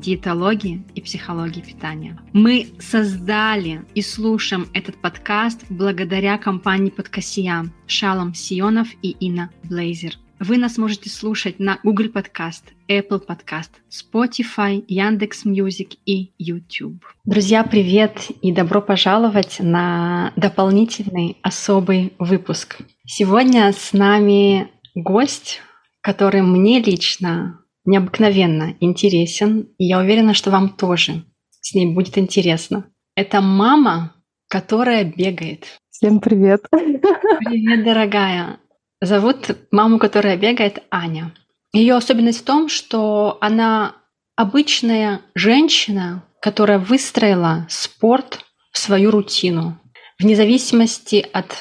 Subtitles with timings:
[0.00, 2.18] диетологии и психологии питания.
[2.32, 10.16] Мы создали и слушаем этот подкаст благодаря компании Подкасия Шалом Сионов и Инна Блейзер.
[10.40, 17.04] Вы нас можете слушать на Google Podcast, Apple Podcast, Spotify, Яндекс Music и YouTube.
[17.26, 22.78] Друзья, привет и добро пожаловать на дополнительный особый выпуск.
[23.04, 25.60] Сегодня с нами гость,
[26.00, 31.24] который мне лично необыкновенно интересен, и я уверена, что вам тоже
[31.60, 32.86] с ней будет интересно.
[33.14, 34.14] Это мама,
[34.48, 35.80] которая бегает.
[35.90, 36.64] Всем привет.
[36.70, 38.58] Привет, дорогая.
[39.00, 41.34] Зовут маму, которая бегает, Аня.
[41.72, 43.96] Ее особенность в том, что она
[44.36, 49.78] обычная женщина, которая выстроила спорт в свою рутину,
[50.18, 51.52] вне зависимости от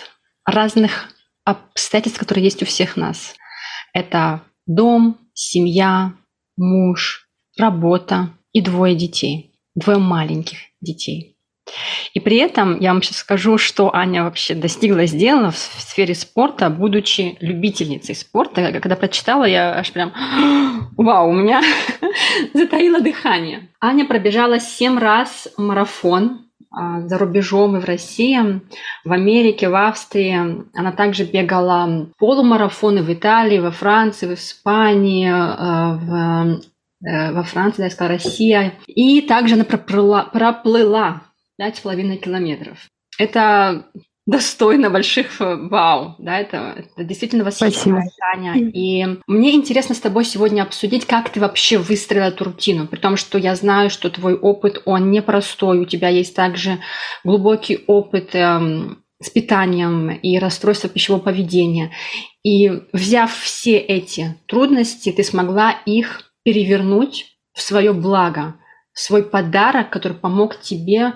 [0.46, 1.10] разных
[1.44, 3.36] обстоятельств, которые есть у всех нас.
[3.94, 6.14] Это дом, семья,
[6.58, 11.38] муж, работа и двое детей, двое маленьких детей.
[12.14, 16.70] И при этом я вам сейчас скажу, что Аня вообще достигла, сделала в сфере спорта,
[16.70, 18.72] будучи любительницей спорта.
[18.74, 20.12] Когда прочитала, я аж прям,
[20.98, 21.62] вау, у меня
[22.54, 23.70] затаило дыхание.
[23.80, 28.40] Аня пробежала семь раз марафон за рубежом и в России,
[29.04, 30.64] в Америке, в Австрии.
[30.74, 37.80] Она также бегала полумарафоны в Италии, во Франции, в Испании, а, в, э, во Франции,
[37.80, 38.74] да, я сказала, Россия.
[38.88, 41.24] И также она проплыла, проплыла
[41.60, 42.88] 5,5 километров.
[43.18, 43.86] Это
[44.30, 48.54] достойно больших э, вау, да, это, это действительно восхищает, Таня.
[48.58, 53.18] И мне интересно с тобой сегодня обсудить, как ты вообще выстроила эту рутину, при том,
[53.18, 56.80] что я знаю, что твой опыт, он непростой, у тебя есть также
[57.24, 61.92] глубокий опыт эм, с питанием и расстройство пищевого поведения.
[62.44, 68.56] И взяв все эти трудности, ты смогла их перевернуть в свое благо,
[68.94, 71.14] в свой подарок, который помог тебе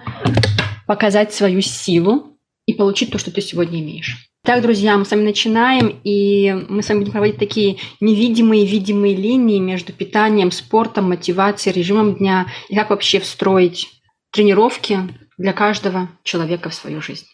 [0.87, 2.32] показать свою силу,
[2.65, 4.29] и получить то, что ты сегодня имеешь.
[4.45, 9.15] Так, друзья, мы с вами начинаем, и мы с вами будем проводить такие невидимые, видимые
[9.15, 13.89] линии между питанием, спортом, мотивацией, режимом дня, и как вообще встроить
[14.31, 14.99] тренировки
[15.37, 17.25] для каждого человека в свою жизнь.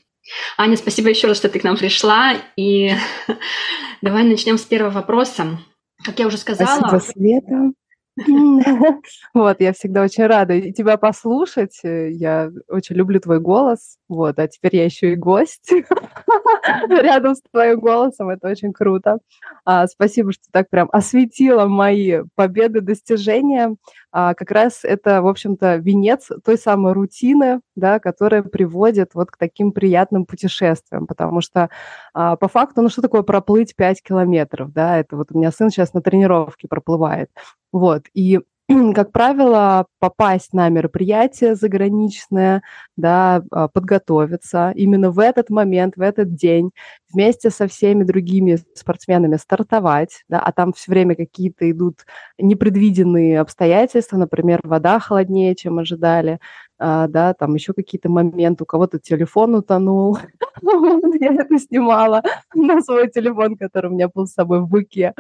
[0.58, 2.92] Аня, спасибо еще раз, что ты к нам пришла, и
[4.04, 5.60] давай начнем с первого вопроса.
[6.06, 6.78] Как я уже сказала...
[6.78, 7.72] Спасибо, Света.
[9.34, 11.80] Вот, я всегда очень рада тебя послушать.
[11.84, 13.98] Я очень люблю твой голос.
[14.10, 15.72] Вот, а теперь я еще и гость
[16.90, 18.30] рядом с твоим голосом.
[18.30, 19.20] Это очень круто.
[19.66, 23.76] А, спасибо, что так прям осветила мои победы, достижения.
[24.12, 29.38] А, как раз это, в общем-то, венец той самой рутины, да, которая приводит вот к
[29.38, 31.06] таким приятным путешествиям.
[31.06, 31.70] Потому что
[32.16, 34.74] а, по факту, ну что такое проплыть 5 километров?
[34.74, 37.30] Да, это вот у меня сын сейчас на тренировке проплывает.
[37.72, 38.40] Вот, и
[38.96, 42.62] как правило, попасть на мероприятие заграничное,
[42.98, 46.72] да, а, подготовиться именно в этот момент, в этот день,
[47.12, 52.06] вместе со всеми другими спортсменами стартовать, да, а там все время какие-то идут
[52.38, 56.40] непредвиденные обстоятельства, например, вода холоднее, чем ожидали,
[56.78, 60.20] а, да, там еще какие-то моменты, у кого-то телефон утонул,
[61.20, 62.22] я это снимала
[62.54, 65.14] на свой телефон, который у меня был с собой в буке,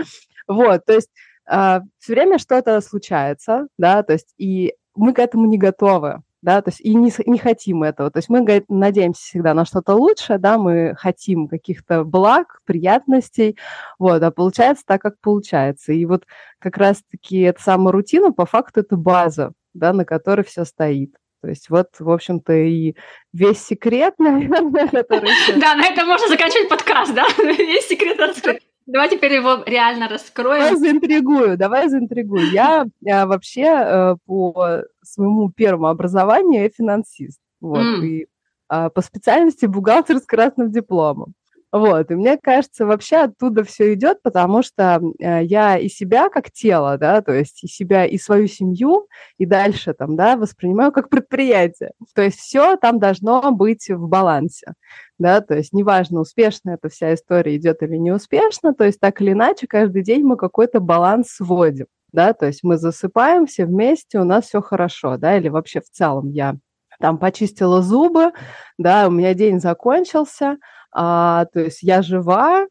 [0.47, 1.09] вот, то есть
[1.49, 6.21] э, а, все время что-то случается, да, то есть и мы к этому не готовы,
[6.41, 8.11] да, то есть и не, не хотим этого.
[8.11, 13.57] То есть мы говорит, надеемся всегда на что-то лучшее, да, мы хотим каких-то благ, приятностей,
[13.97, 15.91] вот, а получается так, как получается.
[15.93, 16.25] И вот
[16.59, 21.15] как раз-таки эта самая рутина, по факту, это база, да, на которой все стоит.
[21.41, 22.95] То есть вот, в общем-то, и
[23.33, 25.29] весь секрет, наверное, который...
[25.59, 27.25] Да, на этом можно заканчивать подкаст, да?
[27.37, 28.61] Весь секрет раскрыт.
[28.91, 30.61] Давай теперь его реально раскроем.
[30.61, 32.49] Давай заинтригую, давай заинтригую.
[32.51, 37.39] Я, я вообще э, по своему первому образованию я финансист.
[37.61, 38.05] Вот, mm.
[38.05, 38.27] и
[38.71, 41.35] э, по специальности бухгалтер с красным дипломом.
[41.71, 46.51] Вот, и мне кажется, вообще оттуда все идет, потому что э, я и себя как
[46.51, 49.07] тело, да, то есть и себя, и свою семью,
[49.37, 51.91] и дальше там, да, воспринимаю как предприятие.
[52.15, 54.73] То есть все там должно быть в балансе,
[55.19, 59.21] да, то есть неважно, успешно эта вся история идет или не успешно, то есть так
[59.21, 64.19] или иначе каждый день мы какой-то баланс сводим, да, то есть мы засыпаем все вместе,
[64.19, 66.55] у нас все хорошо, да, или вообще в целом я
[66.99, 68.31] там почистила зубы,
[68.77, 70.57] да, у меня день закончился,
[70.91, 72.67] а, то есть я жива,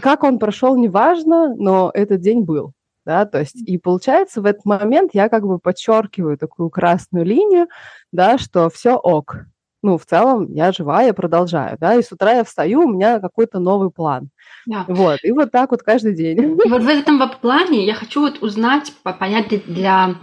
[0.00, 2.72] как он прошел, неважно, но этот день был.
[3.04, 7.66] Да, то есть, и получается, в этот момент я как бы подчеркиваю такую красную линию,
[8.12, 9.46] да, что все ок,
[9.82, 13.20] ну, в целом я жива, я продолжаю, да, и с утра я встаю, у меня
[13.20, 14.30] какой-то новый план.
[14.66, 14.84] Да.
[14.88, 16.38] Вот, и вот так вот каждый день.
[16.38, 20.16] И вот в этом плане я хочу вот узнать, понять для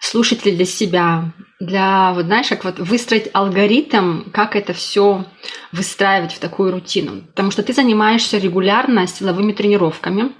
[0.00, 5.24] слушателей, для себя, для, вот знаешь, как вот выстроить алгоритм, как это все
[5.72, 7.22] выстраивать в такую рутину.
[7.22, 10.32] Потому что ты занимаешься регулярно силовыми тренировками.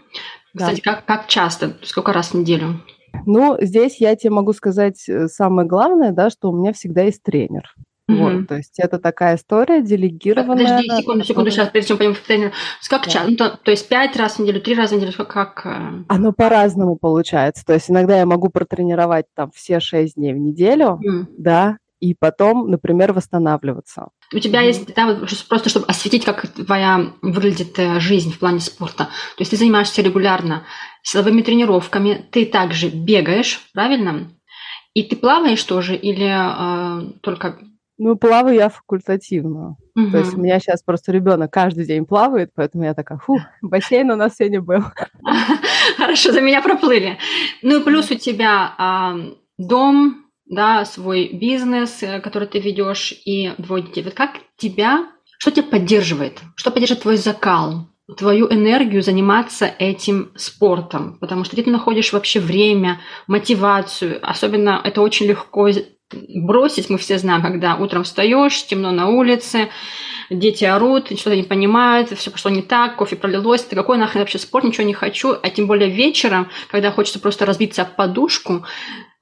[0.57, 0.95] Кстати, да.
[0.95, 1.77] как, как часто?
[1.83, 2.81] Сколько раз в неделю?
[3.27, 7.23] Ну, здесь я тебе могу сказать э, самое главное, да, что у меня всегда есть
[7.23, 7.75] тренер.
[8.19, 10.65] Вот, то есть это такая история делегированная.
[10.67, 12.53] Подожди, секунду, секунду, сейчас, прежде чем пойдем в тренер.
[12.89, 13.11] Как да.
[13.11, 13.31] часто?
[13.31, 15.63] Ну, то, то есть пять раз в неделю, три раза в неделю, как?
[15.65, 16.05] Э?
[16.09, 17.65] Оно по-разному получается.
[17.65, 21.27] То есть иногда я могу протренировать там все шесть дней в неделю, mm.
[21.39, 24.09] да, и потом, например, восстанавливаться.
[24.35, 24.67] У тебя mm.
[24.67, 29.05] есть, да, вот просто чтобы осветить, как твоя выглядит э, жизнь в плане спорта.
[29.05, 30.65] То есть ты занимаешься регулярно
[31.03, 34.33] силовыми тренировками, ты также бегаешь, правильно?
[34.95, 37.59] И ты плаваешь тоже или э, только
[37.99, 39.77] ну, плаваю я факультативно.
[39.95, 40.11] Угу.
[40.11, 44.11] То есть у меня сейчас просто ребенок каждый день плавает, поэтому я такая, фу, бассейн
[44.11, 44.83] у нас сегодня был.
[45.97, 47.19] Хорошо, за меня проплыли.
[47.63, 49.17] Ну и плюс у тебя а,
[49.59, 54.03] дом, да, свой бизнес, э, который ты ведешь, и двое детей.
[54.03, 55.07] Вот как тебя,
[55.39, 56.41] что тебя поддерживает?
[56.57, 57.89] Что поддерживает твой закал?
[58.17, 64.19] твою энергию заниматься этим спортом, потому что ты находишь вообще время, мотивацию.
[64.23, 65.69] Особенно это очень легко
[66.13, 69.69] бросить, мы все знаем, когда утром встаешь, темно на улице,
[70.31, 74.39] дети орут, что-то не понимают, все пошло не так, кофе пролилось, ты какой нахрен вообще
[74.39, 78.65] спорт, ничего не хочу, а тем более вечером, когда хочется просто разбиться об подушку,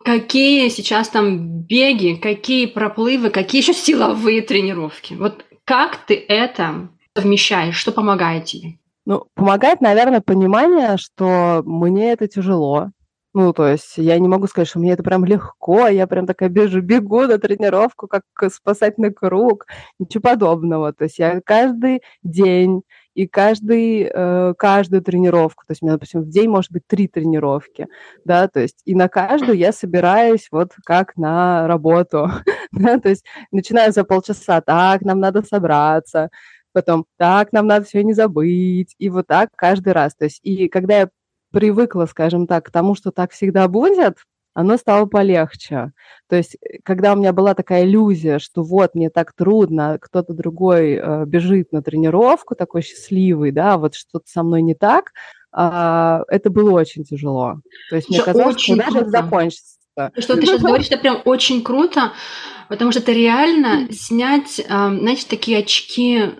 [0.04, 5.14] какие сейчас там беги, какие проплывы, какие еще силовые тренировки.
[5.14, 8.78] Вот как ты это совмещаешь, что помогает тебе?
[9.06, 12.90] Ну, помогает, наверное, понимание, что мне это тяжело,
[13.32, 16.48] ну, то есть я не могу сказать, что мне это прям легко, я прям такая
[16.48, 19.66] бежу, бегу на тренировку, как спасательный круг,
[20.00, 20.92] ничего подобного.
[20.92, 22.82] То есть я каждый день
[23.14, 27.06] и каждый, э, каждую тренировку, то есть у меня, допустим, в день может быть три
[27.08, 27.86] тренировки,
[28.24, 32.30] да, то есть и на каждую я собираюсь вот как на работу,
[32.72, 36.30] да, то есть начинаю за полчаса, так, нам надо собраться,
[36.72, 40.14] потом так, нам надо все не забыть, и вот так каждый раз.
[40.14, 41.08] То есть и когда я
[41.52, 44.18] привыкла, скажем так, к тому, что так всегда будет,
[44.54, 45.92] оно стало полегче.
[46.28, 50.32] То есть, э, когда у меня была такая иллюзия, что вот мне так трудно, кто-то
[50.32, 55.12] другой э, бежит на тренировку, такой счастливый, да, вот что-то со мной не так,
[55.56, 57.60] э, это было очень тяжело.
[57.90, 59.76] То есть мне казалось, что даже это закончится.
[60.16, 62.12] Что ты сейчас говоришь, это прям очень круто,
[62.68, 66.30] потому что это реально снять, знаете, такие очки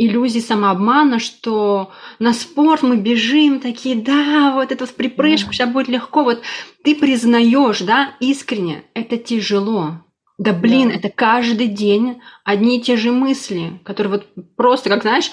[0.00, 5.88] иллюзии самообмана, что на спорт мы бежим, такие, да, вот это в припрыжку, сейчас будет
[5.88, 6.24] легко.
[6.24, 6.40] Вот
[6.82, 10.00] ты признаешь, да, искренне, это тяжело.
[10.38, 10.94] Да блин, да.
[10.94, 14.26] это каждый день одни и те же мысли, которые вот
[14.56, 15.30] просто, как знаешь,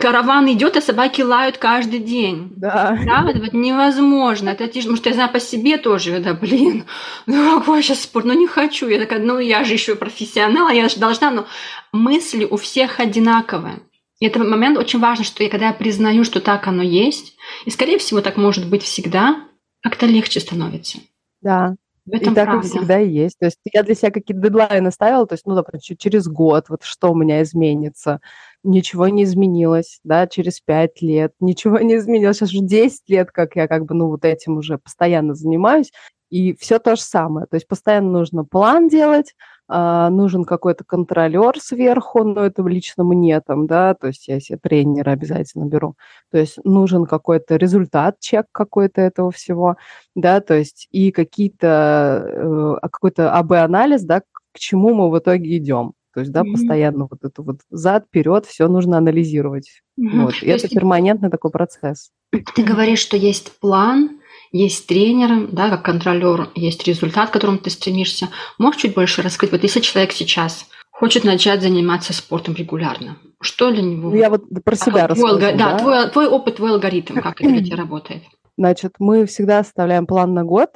[0.00, 2.52] караван идет, а собаки лают каждый день.
[2.56, 2.98] Да.
[3.06, 4.48] Да, это вот невозможно.
[4.48, 4.92] Это тяжело.
[4.92, 6.86] Может, я знаю по себе тоже, да, блин,
[7.26, 8.88] ну какой сейчас спорт, ну не хочу.
[8.88, 11.46] Я такая, ну я же еще профессионал, я же должна, но
[11.92, 13.78] мысли у всех одинаковые.
[14.22, 17.70] И этот момент очень важно, что я, когда я признаю, что так оно есть, и,
[17.70, 19.48] скорее всего, так может быть всегда,
[19.82, 20.98] как-то легче становится.
[21.40, 21.74] Да,
[22.06, 22.64] в этом и так правда.
[22.64, 23.36] и всегда и есть.
[23.40, 26.84] То есть я для себя какие-то дедлайны ставила, то есть, ну, допустим, через год, вот
[26.84, 28.20] что у меня изменится.
[28.62, 32.36] Ничего не изменилось, да, через пять лет, ничего не изменилось.
[32.36, 35.90] Сейчас уже 10 лет, как я как бы, ну, вот этим уже постоянно занимаюсь,
[36.30, 37.48] и все то же самое.
[37.48, 39.34] То есть постоянно нужно план делать,
[40.10, 45.10] нужен какой-то контролер сверху, но это лично мне там, да, то есть я себе тренера
[45.10, 45.94] обязательно беру.
[46.30, 49.76] То есть нужен какой-то результат, чек какой-то этого всего,
[50.14, 55.56] да, то есть и какие-то, э, а, какой-то АБ-анализ, да, к чему мы в итоге
[55.56, 55.94] идем.
[56.14, 56.52] То есть, да, mm-hmm.
[56.52, 59.82] постоянно вот это вот зад, вперед, все нужно анализировать.
[59.98, 60.22] Mm-hmm.
[60.22, 60.34] Вот.
[60.42, 62.10] И То это перманентный такой процесс.
[62.54, 64.20] Ты говоришь, что есть план,
[64.52, 68.28] есть тренер, да, как контролер, есть результат, к которому ты стремишься.
[68.58, 69.50] Можешь чуть больше раскрыть?
[69.52, 74.10] Вот если человек сейчас хочет начать заниматься спортом регулярно, что для него?
[74.10, 75.78] Ну, я вот про себя а, твой, да, да?
[75.78, 78.22] Твой, твой опыт, твой алгоритм, как это для тебя работает?
[78.58, 80.70] Значит, мы всегда оставляем план на год,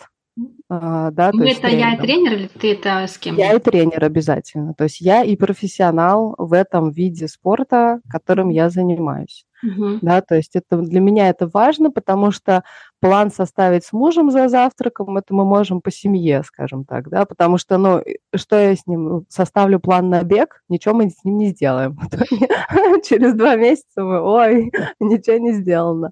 [0.69, 3.37] а, да, ну, это я и тренер или ты это с кем?
[3.37, 4.75] Я и тренер обязательно.
[4.75, 9.47] То есть я и профессионал в этом виде спорта, которым я занимаюсь.
[9.63, 10.01] Угу.
[10.03, 12.65] Да, то есть это для меня это важно, потому что
[13.01, 17.59] план составить с мужем за завтраком, это мы можем по семье, скажем так, да, потому
[17.59, 18.03] что, ну,
[18.35, 21.99] что я с ним составлю план на бег, ничего мы с ним не сделаем.
[23.05, 26.11] Через два месяца мы, ой, ничего не сделано.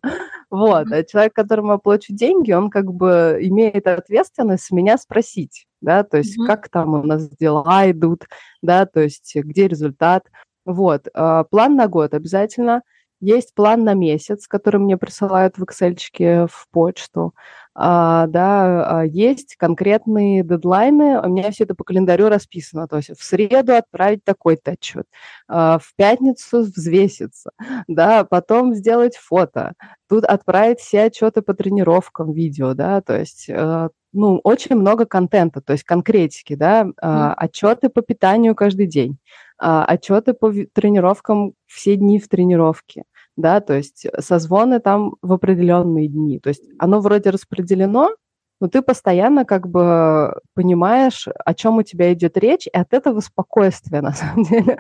[0.50, 6.04] Вот, а человек, которому я плачу деньги, он как бы имеет ответственность меня спросить, да,
[6.04, 8.26] то есть как там у нас дела идут,
[8.62, 10.26] да, то есть где результат.
[10.66, 12.82] Вот, а, план на год обязательно–
[13.21, 17.35] есть план на месяц, который мне присылают в Excel в почту.
[17.76, 23.11] А, да, а, есть конкретные дедлайны, у меня все это по календарю расписано, то есть
[23.18, 25.06] в среду отправить такой-то отчет,
[25.49, 27.50] а, в пятницу взвеситься,
[27.88, 29.73] да, потом сделать фото,
[30.09, 35.61] тут отправить все отчеты по тренировкам, видео, да, то есть э, ну, очень много контента,
[35.61, 37.35] то есть конкретики, да, mm.
[37.37, 39.18] отчеты по питанию каждый день,
[39.58, 43.04] отчеты по тренировкам все дни в тренировке,
[43.37, 46.38] да, то есть созвоны там в определенные дни.
[46.40, 48.11] То есть оно вроде распределено,
[48.61, 53.20] но ты постоянно как бы понимаешь, о чем у тебя идет речь, и от этого
[53.20, 54.78] спокойствие, на самом деле.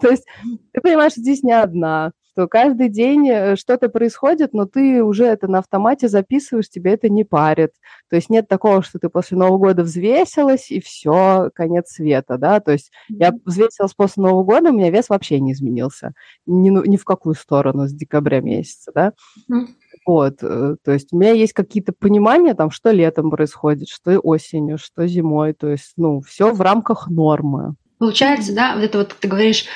[0.00, 0.26] То есть
[0.72, 5.46] ты понимаешь, здесь не одна, что каждый день э, что-то происходит, но ты уже это
[5.46, 7.70] на автомате записываешь, тебе это не парит.
[8.10, 12.58] То есть нет такого, что ты после Нового года взвесилась, и все, конец света, да.
[12.58, 13.16] То есть mm-hmm.
[13.20, 16.12] я взвесилась после Нового года, у меня вес вообще не изменился.
[16.44, 19.12] Ни, ни в какую сторону с декабря месяца, да.
[19.48, 19.66] Mm-hmm.
[20.04, 24.76] Вот, э, то есть у меня есть какие-то понимания, там, что летом происходит, что осенью,
[24.76, 27.76] что зимой, то есть, ну, все в рамках нормы.
[27.98, 29.66] Получается, да, вот это вот ты говоришь,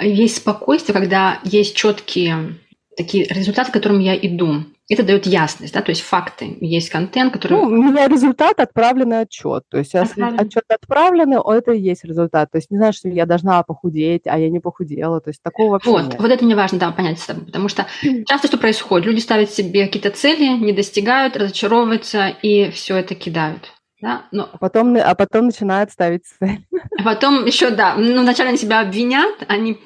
[0.00, 2.54] есть спокойствие, когда есть четкие
[2.98, 4.64] такие результаты, к которым я иду.
[4.90, 7.58] Это дает ясность, да, то есть факты, есть контент, который...
[7.58, 9.64] Ну, у меня результат, отправленный отчет.
[9.68, 10.40] То есть, Отправлен.
[10.40, 12.50] отчет отправленный, это и есть результат.
[12.50, 15.20] То есть, не знаю, что я должна похудеть, а я не похудела.
[15.20, 16.16] То есть, такого вообще вот, нет.
[16.18, 17.86] Вот это мне важно, да, понять с тобой, потому что
[18.26, 19.06] часто что происходит?
[19.06, 23.74] Люди ставят себе какие-то цели, не достигают, разочаровываются и все это кидают.
[24.00, 24.26] Да?
[24.30, 24.48] Но...
[24.52, 26.60] А, потом, а потом начинают ставить цель.
[26.98, 29.78] А потом еще, да, ну, вначале они себя обвинят, они,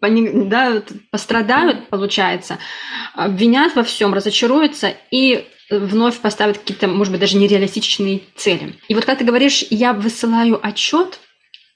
[0.00, 2.58] они да, пострадают, получается,
[3.14, 8.74] обвинят во всем, разочаруются и вновь поставят какие-то, может быть, даже нереалистичные цели.
[8.88, 11.20] И вот когда ты говоришь, я высылаю отчет,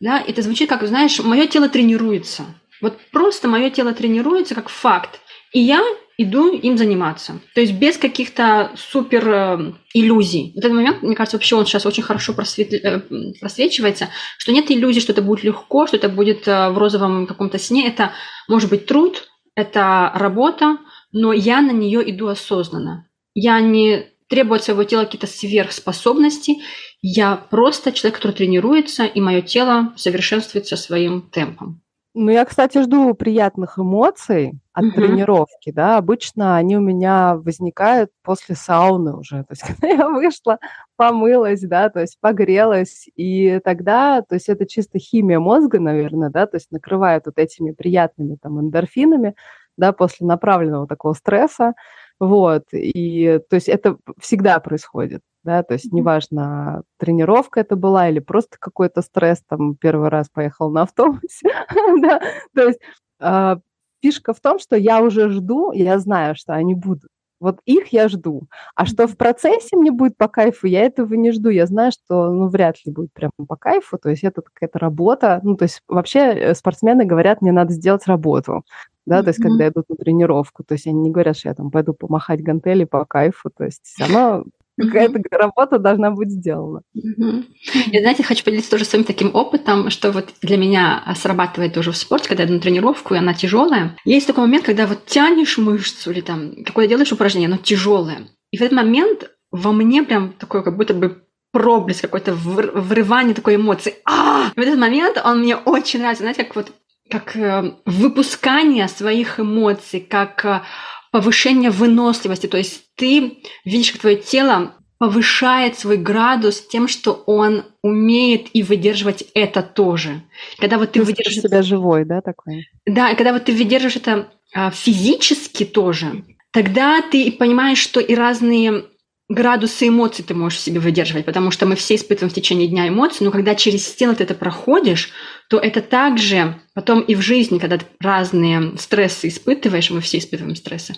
[0.01, 2.45] да, это звучит как, знаешь, мое тело тренируется.
[2.83, 5.21] Вот просто мое тело тренируется как факт.
[5.53, 5.83] И я
[6.19, 7.41] иду им заниматься.
[7.55, 10.53] То есть без каких-то супер э, иллюзий.
[10.55, 13.01] Вот этот момент, мне кажется, вообще он сейчас очень хорошо просветли, э,
[13.41, 14.09] просвечивается,
[14.39, 17.87] что нет иллюзий, что это будет легко, что это будет э, в розовом каком-то сне.
[17.87, 18.13] Это
[18.49, 20.79] может быть труд, это работа,
[21.13, 23.09] но я на нее иду осознанно.
[23.35, 26.57] Я не требую от своего тела какие-то сверхспособности.
[27.03, 31.83] Я просто человек, который тренируется, и мое тело совершенствуется своим темпом.
[32.19, 34.93] Ну, я, кстати, жду приятных эмоций от угу.
[34.95, 35.99] тренировки, да.
[35.99, 39.45] Обычно они у меня возникают после сауны уже.
[39.45, 40.59] То есть, когда я вышла,
[40.97, 46.47] помылась, да, то есть погрелась, и тогда, то есть это чисто химия мозга, наверное, да,
[46.47, 49.35] то есть накрывает вот этими приятными там эндорфинами,
[49.77, 51.75] да, после направленного такого стресса,
[52.21, 58.19] вот, и то есть это всегда происходит да, то есть неважно, тренировка это была или
[58.19, 61.49] просто какой-то стресс, там, первый раз поехал на автобусе,
[62.03, 62.21] да,
[62.53, 62.81] то есть
[63.21, 63.57] э,
[64.03, 67.09] фишка в том, что я уже жду, я знаю, что они будут,
[67.41, 68.45] вот их я жду.
[68.75, 71.51] А что в процессе мне будет по кайфу, я этого не жду.
[71.51, 73.99] Я знаю, что ну, вряд ли будет прям по кайфу.
[73.99, 75.41] То есть это какая-то работа.
[75.43, 78.65] Ну, то есть вообще э, спортсмены говорят, мне надо сделать работу.
[79.05, 79.23] Да, mm-hmm.
[79.23, 80.65] то есть когда идут на тренировку.
[80.65, 83.51] То есть они не говорят, что я там пойду помахать гантели по кайфу.
[83.57, 84.45] То есть оно
[84.77, 86.83] какая-то работа должна быть сделана.
[86.95, 91.97] Я, знаете, хочу поделиться тоже своим таким опытом, что вот для меня срабатывает тоже в
[91.97, 93.97] спорте, когда я иду на тренировку, и она тяжелая.
[94.05, 98.29] Есть такой момент, когда вот тянешь мышцу или там какое-то делаешь упражнение, оно тяжелое.
[98.51, 103.57] И в этот момент во мне прям такое как будто бы проблеск какой-то врывание такой
[103.57, 103.95] эмоции.
[104.05, 104.51] А!
[104.55, 106.23] В этот момент он мне очень нравится.
[106.23, 106.73] Знаете, как вот
[107.11, 110.63] как э, выпускание своих эмоций, как э,
[111.11, 112.47] повышение выносливости.
[112.47, 118.63] То есть ты видишь, как твое тело повышает свой градус тем, что он умеет и
[118.63, 120.23] выдерживать это тоже.
[120.59, 122.69] Когда вот ты, ты выдерживаешь себя живой, да, такой?
[122.87, 128.15] Да, и когда вот ты выдерживаешь это а, физически тоже, тогда ты понимаешь, что и
[128.15, 128.85] разные
[129.29, 132.89] градусы эмоций ты можешь в себе выдерживать, потому что мы все испытываем в течение дня
[132.89, 135.11] эмоции, но когда через стену ты это проходишь,
[135.49, 140.55] то это также потом и в жизни, когда ты разные стрессы испытываешь, мы все испытываем
[140.57, 140.95] стрессы,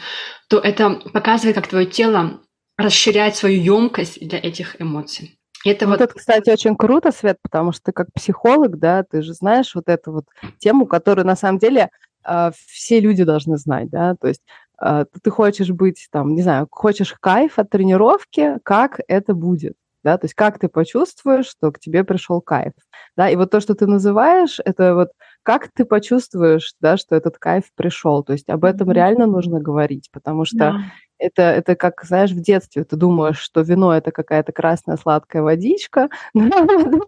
[0.48, 2.40] то это показывает, как твое тело
[2.76, 5.38] расширяет свою емкость для этих эмоций.
[5.64, 6.00] Это ну, вот...
[6.00, 9.88] Это, кстати, очень круто, Свет, потому что ты как психолог, да, ты же знаешь вот
[9.88, 10.24] эту вот
[10.58, 11.90] тему, которую на самом деле
[12.24, 14.42] э, все люди должны знать, да, то есть
[14.80, 20.26] ты хочешь быть там, не знаю, хочешь кайф от тренировки, как это будет, да, то
[20.26, 22.72] есть как ты почувствуешь, что к тебе пришел кайф,
[23.16, 25.08] да, и вот то, что ты называешь, это вот
[25.42, 30.08] как ты почувствуешь, да, что этот кайф пришел, то есть об этом реально нужно говорить,
[30.12, 30.80] потому что да.
[31.18, 36.08] это, это как, знаешь, в детстве ты думаешь, что вино это какая-то красная сладкая водичка,
[36.34, 36.56] но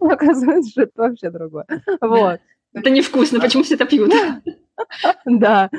[0.01, 1.65] оказывается, что это вообще другое.
[2.01, 2.39] Вот.
[2.73, 4.13] Это невкусно, почему все это пьют?
[5.25, 5.69] Да,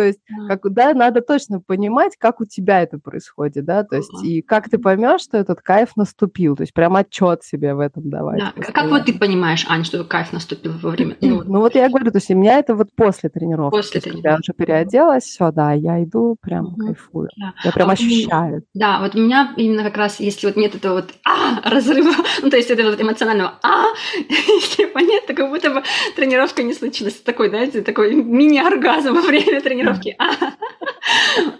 [0.00, 4.24] то есть, как, да, надо точно понимать, как у тебя это происходит, да, то есть,
[4.24, 8.08] и как ты поймешь, что этот кайф наступил, то есть, прям отчет себе в этом
[8.08, 8.38] давать.
[8.38, 8.72] Да.
[8.72, 11.18] Как вот ты понимаешь, Ань, что кайф наступил во время?
[11.20, 13.76] Ну, ну вот я говорю, то есть, у меня это вот после тренировки.
[13.76, 14.26] После тренировки.
[14.26, 16.86] Я уже переоделась, все, да, я иду, прям угу.
[16.86, 17.28] кайфую.
[17.36, 17.52] Да.
[17.62, 18.62] Я прям а ощущаю.
[18.72, 22.48] Да, вот у меня именно как раз, если вот нет этого вот а, разрыва, ну,
[22.48, 23.84] то есть, этого вот эмоционального а,
[24.28, 25.82] если его нет, то как будто бы
[26.16, 27.16] тренировка не случилась.
[27.16, 30.16] Такой, знаете, такой мини-оргазм во время тренировки тренировки.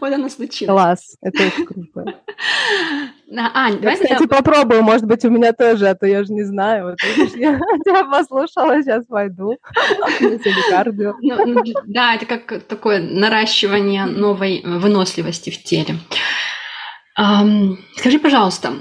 [0.00, 0.70] Вот оно случилось.
[0.70, 2.04] Класс, это очень круто.
[3.36, 6.96] Ань, я, кстати, попробую, может быть, у меня тоже, а то я же не знаю.
[7.36, 9.56] Я тебя послушала, сейчас пойду.
[11.22, 15.96] Ну, ну, да, это как такое наращивание новой выносливости в теле.
[17.96, 18.72] Скажи, пожалуйста,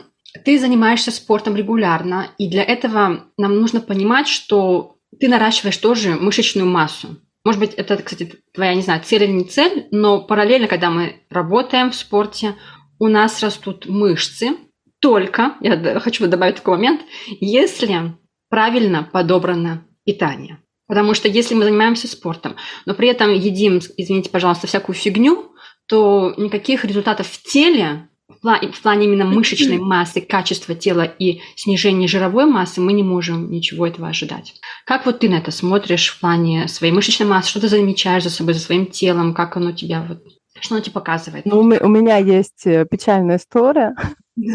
[0.46, 6.68] ты занимаешься спортом регулярно, и для этого нам нужно понимать, что ты наращиваешь тоже мышечную
[6.68, 7.18] массу.
[7.46, 11.22] Может быть, это, кстати, твоя, не знаю, цель или не цель, но параллельно, когда мы
[11.30, 12.56] работаем в спорте,
[13.00, 14.58] у нас растут мышцы,
[15.00, 17.02] только, я хочу добавить такой момент,
[17.40, 18.14] если
[18.50, 20.62] правильно подобрано питание.
[20.88, 22.56] Потому что если мы занимаемся спортом,
[22.86, 25.54] но при этом едим, извините, пожалуйста, всякую фигню,
[25.88, 31.42] то никаких результатов в теле в плане, в плане именно мышечной массы, качества тела и
[31.56, 34.54] снижения жировой массы мы не можем ничего этого ожидать.
[34.86, 37.50] Как вот ты на это смотришь в плане своей мышечной массы?
[37.50, 39.34] Что ты замечаешь за собой, за своим телом?
[39.34, 40.24] Как оно тебя вот...
[40.60, 41.46] Что оно тебе показывает?
[41.46, 43.96] Ну, у меня есть э, печальная история.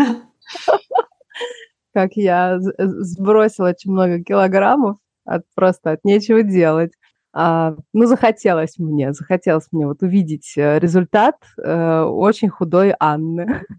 [1.95, 6.93] Как я сбросила очень много килограммов от просто от нечего делать.
[7.37, 13.63] А, ну, захотелось мне, захотелось мне вот увидеть э, результат э, очень худой Анны.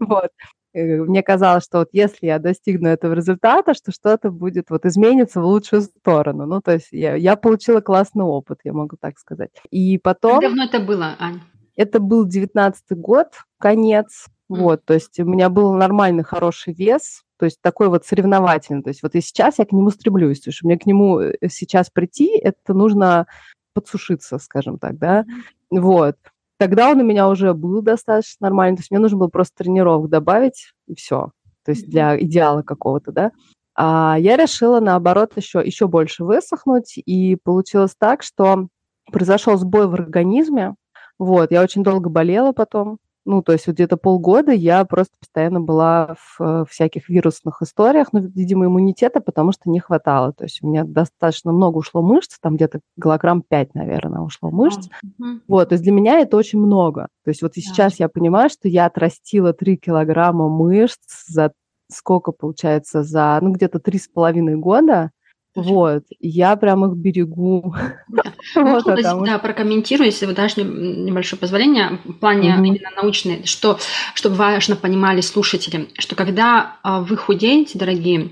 [0.00, 0.30] Вот.
[0.74, 5.44] Мне казалось, что вот если я достигну этого результата, что что-то будет вот изменится в
[5.44, 6.46] лучшую сторону.
[6.46, 9.50] Ну, то есть я, я получила классный опыт, я могу так сказать.
[9.70, 10.40] И потом...
[10.40, 11.40] Как давно это было, Ань?
[11.76, 14.26] Это был девятнадцатый год, конец.
[14.48, 18.82] Вот, то есть у меня был нормальный, хороший вес, то есть такой вот соревновательный.
[18.82, 21.34] То есть вот и сейчас я к нему стремлюсь, то есть мне к нему э,
[21.48, 23.26] сейчас прийти, это нужно
[23.74, 25.24] подсушиться, скажем так, да,
[25.70, 26.16] вот.
[26.58, 30.08] Тогда он у меня уже был достаточно нормальный, то есть мне нужно было просто тренировок
[30.08, 31.32] добавить, и все,
[31.64, 33.32] то есть для идеала какого-то, да.
[33.76, 38.68] А я решила, наоборот, еще, еще больше высохнуть, и получилось так, что
[39.10, 40.76] произошел сбой в организме,
[41.18, 45.60] вот, я очень долго болела потом, ну, то есть вот где-то полгода я просто постоянно
[45.60, 50.32] была в э, всяких вирусных историях, ну, видимо, иммунитета, потому что не хватало.
[50.32, 54.88] То есть у меня достаточно много ушло мышц, там где-то килограмм 5, наверное, ушло мышц.
[55.04, 55.40] Mm-hmm.
[55.48, 57.08] Вот, то есть для меня это очень много.
[57.24, 61.52] То есть вот и сейчас я понимаю, что я отрастила 3 килограмма мышц за
[61.90, 65.10] сколько получается, за, ну, где-то три с половиной года.
[65.54, 67.74] Вот, я прям их берегу.
[68.56, 68.84] вот.
[68.84, 73.78] Да, прокомментирую, если вы дашь небольшое позволение, в плане именно научной, что,
[74.14, 78.30] чтобы важно понимали слушатели, что когда а, вы худеете, дорогие,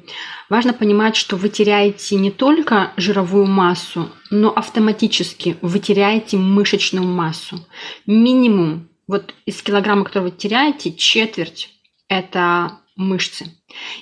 [0.49, 7.65] важно понимать, что вы теряете не только жировую массу, но автоматически вы теряете мышечную массу.
[8.07, 11.71] Минимум, вот из килограмма, который вы теряете, четверть–
[12.09, 13.47] это мышцы.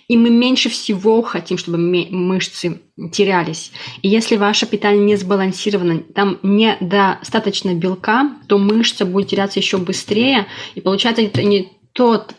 [0.08, 2.80] И мы меньше всего хотим, чтобы мышцы
[3.12, 3.72] терялись.
[4.02, 10.46] И если ваше питание не сбалансировано, там недостаточно белка, то мышца будет теряться еще быстрее.
[10.74, 12.34] И получается, это не тот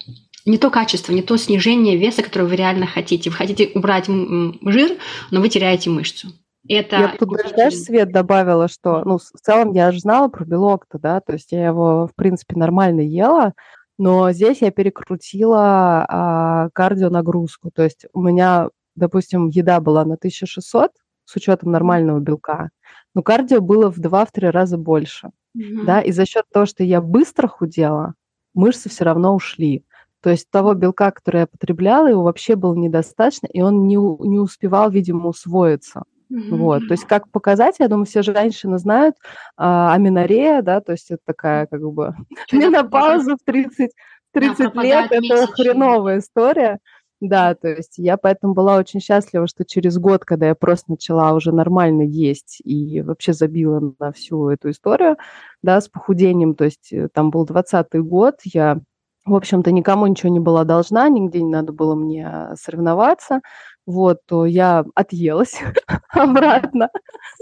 [0.46, 3.30] не то качество, не то снижение веса, которое вы реально хотите.
[3.30, 4.98] Вы хотите убрать жир,
[5.30, 6.30] но вы теряете мышцу.
[6.68, 6.96] Это...
[6.98, 11.00] Я тут даже, знаешь, Свет добавила, что, ну, в целом я же знала про белок-то,
[11.00, 13.54] да, то есть я его, в принципе, нормально ела,
[14.02, 17.70] но здесь я перекрутила а, кардионагрузку.
[17.70, 20.90] То есть у меня, допустим, еда была на 1600
[21.26, 22.72] с учетом нормального белка,
[23.14, 25.30] но кардио было в 2-3 раза больше.
[25.56, 25.86] Mm-hmm.
[25.86, 28.16] Да, и за счет того, что я быстро худела,
[28.56, 29.86] мышцы все равно ушли.
[30.24, 34.40] То есть того белка, который я потребляла, его вообще было недостаточно, и он не, не
[34.40, 36.06] успевал, видимо, усвоиться.
[36.32, 36.56] Mm-hmm.
[36.56, 39.16] Вот, то есть как показать, я думаю, все женщины знают
[39.58, 42.16] а, аминорея, да, то есть это такая как бы
[42.54, 43.92] менопауза в 30,
[44.34, 46.80] 30 лет, это хреновая история.
[47.20, 51.34] Да, то есть я поэтому была очень счастлива, что через год, когда я просто начала
[51.34, 55.18] уже нормально есть и вообще забила на всю эту историю,
[55.62, 58.80] да, с похудением, то есть э, там был 20 год, я
[59.24, 63.42] в общем-то, никому ничего не была должна, нигде не надо было мне соревноваться,
[63.86, 65.60] вот, то я отъелась
[66.10, 66.90] обратно,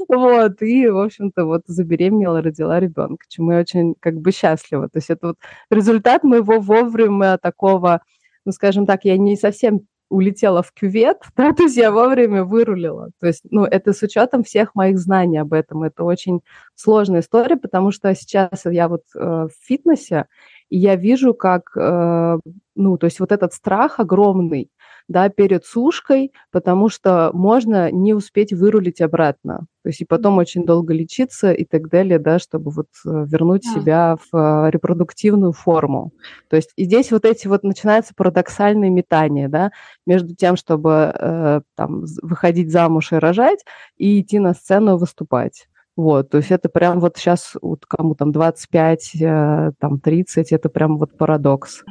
[0.08, 4.90] вот, и, в общем-то, вот забеременела, родила ребенка, чему я очень как бы счастлива.
[4.90, 5.38] То есть это вот
[5.70, 8.02] результат моего вовремя такого,
[8.46, 13.12] ну, скажем так, я не совсем улетела в кювет, да, то есть я вовремя вырулила.
[13.20, 15.84] То есть, ну, это с учетом всех моих знаний об этом.
[15.84, 16.42] Это очень
[16.76, 20.26] сложная история, потому что сейчас я вот э, в фитнесе,
[20.70, 22.38] и я вижу, как, э,
[22.76, 24.70] ну, то есть вот этот страх огромный,
[25.10, 29.66] да, перед сушкой, потому что можно не успеть вырулить обратно.
[29.84, 33.64] То есть и потом очень долго лечиться и так далее, да, чтобы вот э, вернуть
[33.64, 33.80] да.
[33.80, 36.12] себя в э, репродуктивную форму.
[36.50, 39.72] То есть и здесь вот эти вот начинаются парадоксальные метания, да,
[40.06, 43.66] между тем, чтобы э, там выходить замуж и рожать,
[43.98, 45.69] и идти на сцену выступать.
[46.00, 50.70] Вот, то есть это прям вот сейчас, вот кому там 25, э, там 30, это
[50.70, 51.84] прям вот парадокс.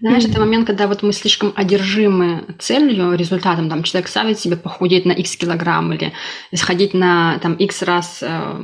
[0.00, 5.04] Знаешь, это момент, когда вот мы слишком одержимы целью, результатом, там человек ставит себе похудеть
[5.04, 6.14] на x килограмм или
[6.54, 8.54] сходить на там x раз э,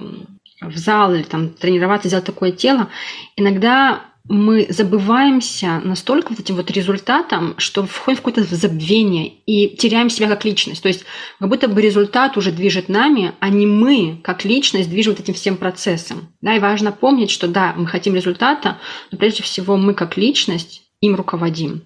[0.62, 2.88] в зал или там тренироваться, сделать такое тело.
[3.36, 10.10] Иногда мы забываемся настолько вот этим вот результатом, что входим в какое-то забвение и теряем
[10.10, 10.82] себя как личность.
[10.82, 11.04] То есть
[11.38, 15.34] как будто бы результат уже движет нами, а не мы как личность движем вот этим
[15.34, 16.28] всем процессом.
[16.42, 18.78] Да, и важно помнить, что да, мы хотим результата,
[19.10, 21.82] но прежде всего мы как личность им руководим.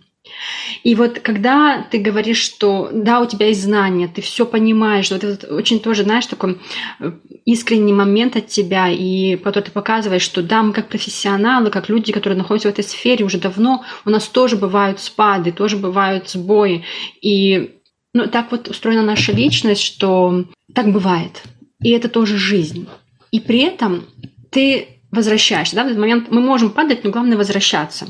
[0.82, 5.24] И вот когда ты говоришь, что да, у тебя есть знания, ты все понимаешь, вот
[5.24, 6.58] это очень тоже, знаешь, такой
[7.00, 7.12] э,
[7.44, 12.12] искренний момент от тебя, и который ты показываешь, что да, мы как профессионалы, как люди,
[12.12, 16.84] которые находятся в этой сфере уже давно, у нас тоже бывают спады, тоже бывают сбои.
[17.20, 17.78] И
[18.14, 21.42] ну, так вот устроена наша личность, что так бывает.
[21.80, 22.88] И это тоже жизнь.
[23.30, 24.04] И при этом
[24.50, 28.06] ты возвращаешься, да, в этот момент мы можем падать, но главное возвращаться,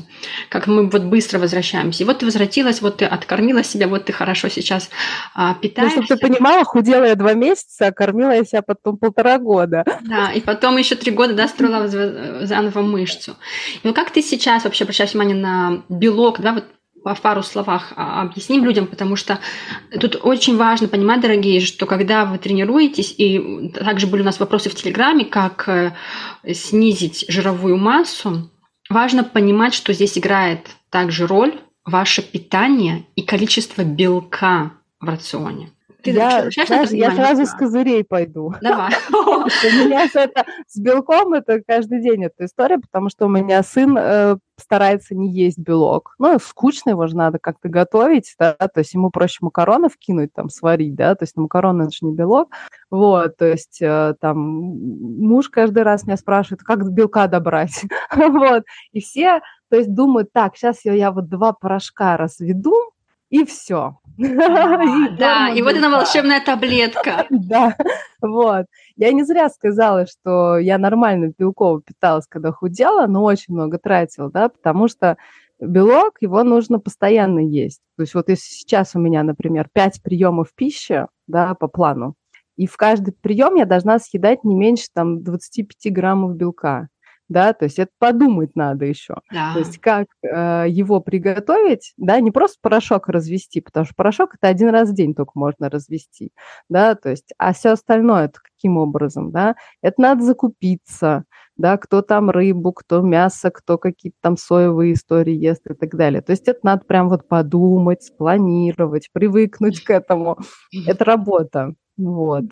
[0.49, 2.03] как мы вот быстро возвращаемся.
[2.03, 4.89] И вот ты возвратилась, вот ты откормила себя, вот ты хорошо сейчас
[5.35, 5.97] а, питаешься.
[5.97, 9.83] Ну, чтобы ты понимала, худела я два месяца, а кормила я себя потом полтора года.
[10.01, 11.87] Да, и потом еще три года, да, строила
[12.45, 13.35] заново мышцу.
[13.83, 16.65] И вот как ты сейчас вообще обращаешь внимание на белок, да, вот
[17.03, 19.39] в пару словах а, объясним людям, потому что
[19.99, 24.69] тут очень важно понимать, дорогие, что когда вы тренируетесь, и также были у нас вопросы
[24.69, 25.93] в Телеграме, как э,
[26.53, 28.49] снизить жировую массу,
[28.89, 35.71] важно понимать, что здесь играет также роль ваше питание и количество белка в рационе.
[36.03, 38.53] Ты я, знаешь, я сразу с козырей пойду.
[38.61, 38.91] Давай.
[39.11, 43.97] У меня это с белком это каждый день эта история, потому что у меня сын
[43.97, 46.15] э, старается не есть белок.
[46.19, 50.49] Ну, скучно его же надо как-то готовить, да, то есть ему проще макаронов кинуть, там,
[50.49, 52.49] сварить, да, то есть макароны– это же не белок.
[52.89, 57.83] Вот, то есть э, там муж каждый раз меня спрашивает, как белка добрать.
[58.15, 62.92] вот, и все, то есть думают, так, сейчас я, я вот два порошка разведу,
[63.33, 63.77] и все.
[63.77, 63.97] А,
[65.17, 67.25] да, и вот она волшебная таблетка.
[67.31, 67.75] Да,
[68.21, 68.67] вот.
[68.95, 74.29] Я не зря сказала, что я нормально белково питалась, когда худела, но очень много тратила,
[74.29, 75.17] да, потому что
[75.59, 77.81] белок, его нужно постоянно есть.
[77.97, 82.13] То есть вот если сейчас у меня, например, 5 приемов пищи, да, по плану,
[82.55, 86.87] и в каждый прием я должна съедать не меньше там 25 граммов белка
[87.33, 89.15] да, то есть это подумать надо еще.
[89.31, 89.53] Да.
[89.53, 94.47] То есть как э, его приготовить, да, не просто порошок развести, потому что порошок это
[94.47, 96.31] один раз в день только можно развести,
[96.69, 101.25] да, то есть, а все остальное это каким образом, да, это надо закупиться,
[101.57, 106.21] да, кто там рыбу, кто мясо, кто какие-то там соевые истории ест и так далее.
[106.21, 110.37] То есть это надо прям вот подумать, спланировать, привыкнуть к этому.
[110.87, 111.73] Это работа.
[111.95, 112.45] Вот.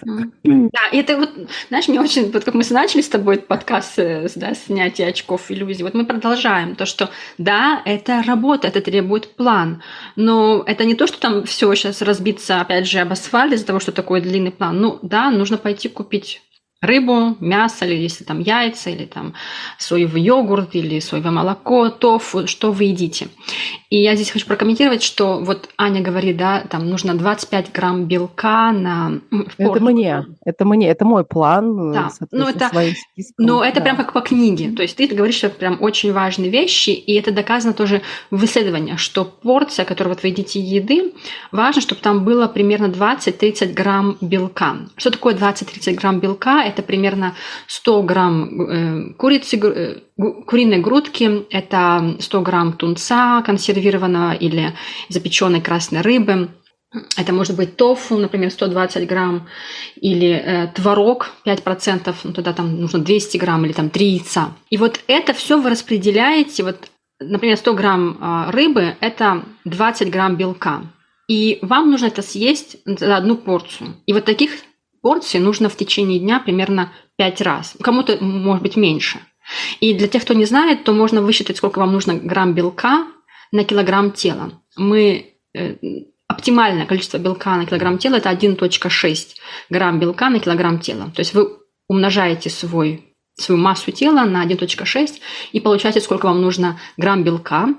[0.43, 1.32] Да, и это вот,
[1.69, 5.82] знаешь, мне очень, вот как мы начали с тобой подкаст, э, да, снятие очков иллюзий,
[5.82, 9.82] вот мы продолжаем то, что да, это работа, это требует план,
[10.15, 13.80] но это не то, что там все сейчас разбиться, опять же, об асфальт из-за того,
[13.80, 14.80] что такой длинный план.
[14.80, 16.41] Ну да, нужно пойти купить
[16.82, 19.34] рыбу, мясо, или если там яйца, или там
[19.78, 23.28] соевый йогурт, или соевое молоко, тофу, что вы едите.
[23.91, 28.72] И я здесь хочу прокомментировать, что вот Аня говорит, да, там нужно 25 грамм белка
[28.72, 29.20] на...
[29.58, 31.91] Это мне, это мне, это мой план.
[31.91, 32.96] Э, да, ну это, списком,
[33.38, 33.82] но это да.
[33.82, 34.72] прям как по книге.
[34.72, 38.44] То есть ты говоришь, что это прям очень важные вещи, и это доказано тоже в
[38.46, 41.13] исследованиях, что порция, которую вот вы едите еды,
[41.52, 44.78] важно, чтобы там было примерно 20-30 грамм белка.
[44.96, 46.71] Что такое 20-30 грамм белка?
[46.72, 47.36] Это примерно
[47.68, 50.00] 100 грамм э, курицы, э,
[50.48, 54.74] куриной грудки, это 100 грамм тунца консервированного или
[55.10, 56.50] запеченной красной рыбы,
[57.16, 59.48] это может быть тофу, например, 120 грамм,
[59.96, 64.54] или э, творог 5%, ну тогда там нужно 200 грамм или там 3 яйца.
[64.70, 70.36] И вот это все вы распределяете, вот, например, 100 грамм э, рыбы– это 20 грамм
[70.36, 70.82] белка.
[71.30, 73.96] И вам нужно это съесть за одну порцию.
[74.06, 74.52] И вот таких
[75.02, 77.76] порций нужно в течение дня примерно 5 раз.
[77.82, 79.20] Кому-то может быть меньше.
[79.80, 83.08] И для тех, кто не знает, то можно высчитать, сколько вам нужно грамм белка
[83.52, 84.52] на килограмм тела.
[84.78, 85.76] Мы э,
[86.28, 89.28] оптимальное количество белка на килограмм тела– это 1.6
[89.70, 91.12] грамм белка на килограмм тела.
[91.14, 95.20] То есть вы умножаете свой, свою массу тела на 1.6
[95.52, 97.70] и получаете, сколько вам нужно грамм белка.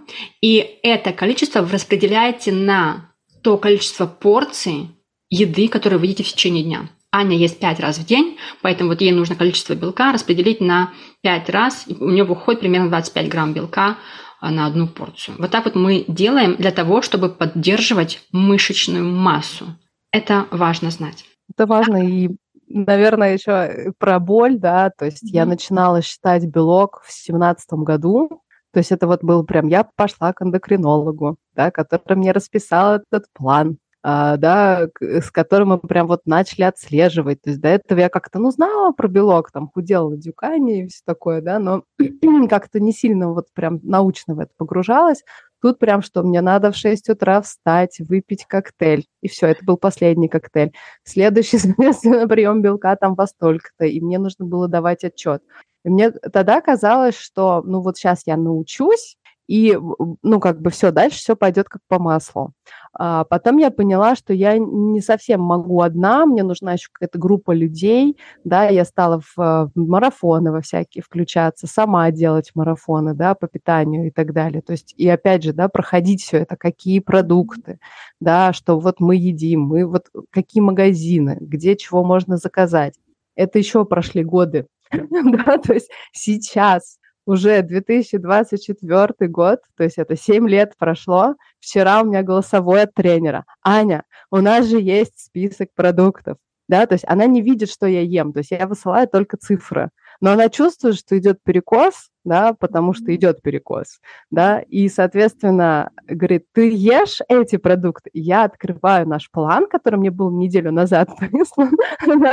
[0.40, 4.90] И это количество вы распределяете на то количество порций
[5.30, 6.88] еды, которые вы едите в течение дня.
[7.12, 11.50] Аня ест 5 раз в день, поэтому вот ей нужно количество белка распределить на 5
[11.50, 11.84] раз.
[11.86, 13.98] И у нее выходит примерно 25 грамм белка
[14.40, 15.36] а, на одну порцию.
[15.38, 19.66] Вот так вот мы делаем для того, чтобы поддерживать мышечную массу.
[20.10, 21.24] Это важно знать.
[21.50, 22.30] Это важно и
[22.74, 25.36] наверное, еще про боль, да, то есть mm-hmm.
[25.36, 30.32] я начинала считать белок в семнадцатом году, то есть это вот был прям, я пошла
[30.32, 36.62] к эндокринологу, да, который мне расписал этот план, да, с которым мы прям вот начали
[36.62, 37.42] отслеживать.
[37.42, 40.88] То есть до этого я как-то, ну, знала про белок, там, худела на дюкане и
[40.88, 41.84] все такое, да, но
[42.50, 45.22] как-то не сильно вот прям научно в это погружалась.
[45.60, 49.06] Тут прям, что мне надо в 6 утра встать, выпить коктейль.
[49.20, 50.72] И все, это был последний коктейль.
[51.04, 55.42] Следующий, соответственно, прием белка там во столько-то, и мне нужно было давать отчет.
[55.84, 59.16] И мне тогда казалось, что, ну, вот сейчас я научусь,
[59.52, 59.78] и,
[60.22, 62.54] ну, как бы все, дальше все пойдет как по маслу.
[62.94, 67.50] А потом я поняла, что я не совсем могу одна, мне нужна еще какая-то группа
[67.50, 73.46] людей, да, я стала в, в марафоны во всякие включаться, сама делать марафоны, да, по
[73.46, 74.62] питанию и так далее.
[74.62, 77.78] То есть, и опять же, да, проходить все это, какие продукты,
[78.20, 82.94] да, что вот мы едим, мы вот какие магазины, где чего можно заказать.
[83.36, 90.48] Это еще прошли годы, да, то есть сейчас уже 2024 год, то есть это 7
[90.48, 91.34] лет прошло.
[91.60, 93.44] Вчера у меня голосовой от тренера.
[93.64, 96.36] Аня, у нас же есть список продуктов.
[96.68, 99.90] Да, то есть она не видит, что я ем, то есть я высылаю только цифры.
[100.20, 106.46] Но она чувствует, что идет перекос, да, потому что идет перекос, да, и, соответственно, говорит,
[106.52, 108.08] ты ешь эти продукты.
[108.12, 111.72] Я открываю наш план, который мне был неделю назад прислан,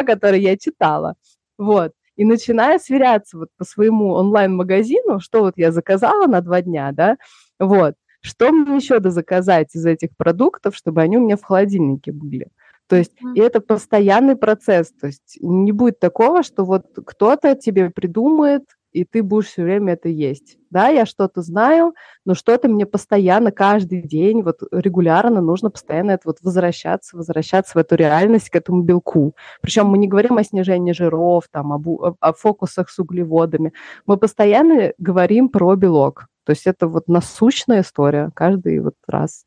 [0.06, 1.16] который я читала.
[1.58, 6.92] Вот и начиная сверяться вот по своему онлайн-магазину, что вот я заказала на два дня,
[6.92, 7.16] да,
[7.60, 12.50] вот, что мне еще заказать из этих продуктов, чтобы они у меня в холодильнике были.
[12.88, 14.92] То есть и это постоянный процесс.
[15.00, 19.94] То есть не будет такого, что вот кто-то тебе придумает и ты будешь все время
[19.94, 20.58] это есть.
[20.70, 26.24] Да, я что-то знаю, но что-то мне постоянно, каждый день, вот регулярно нужно постоянно это
[26.26, 29.36] вот возвращаться, возвращаться в эту реальность, к этому белку.
[29.62, 33.74] Причем мы не говорим о снижении жиров, там, об, о, о фокусах с углеводами.
[34.06, 36.28] Мы постоянно говорим про белок.
[36.46, 39.46] То есть это вот насущная история каждый вот раз.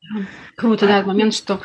[0.56, 1.60] Круто, да, момент, что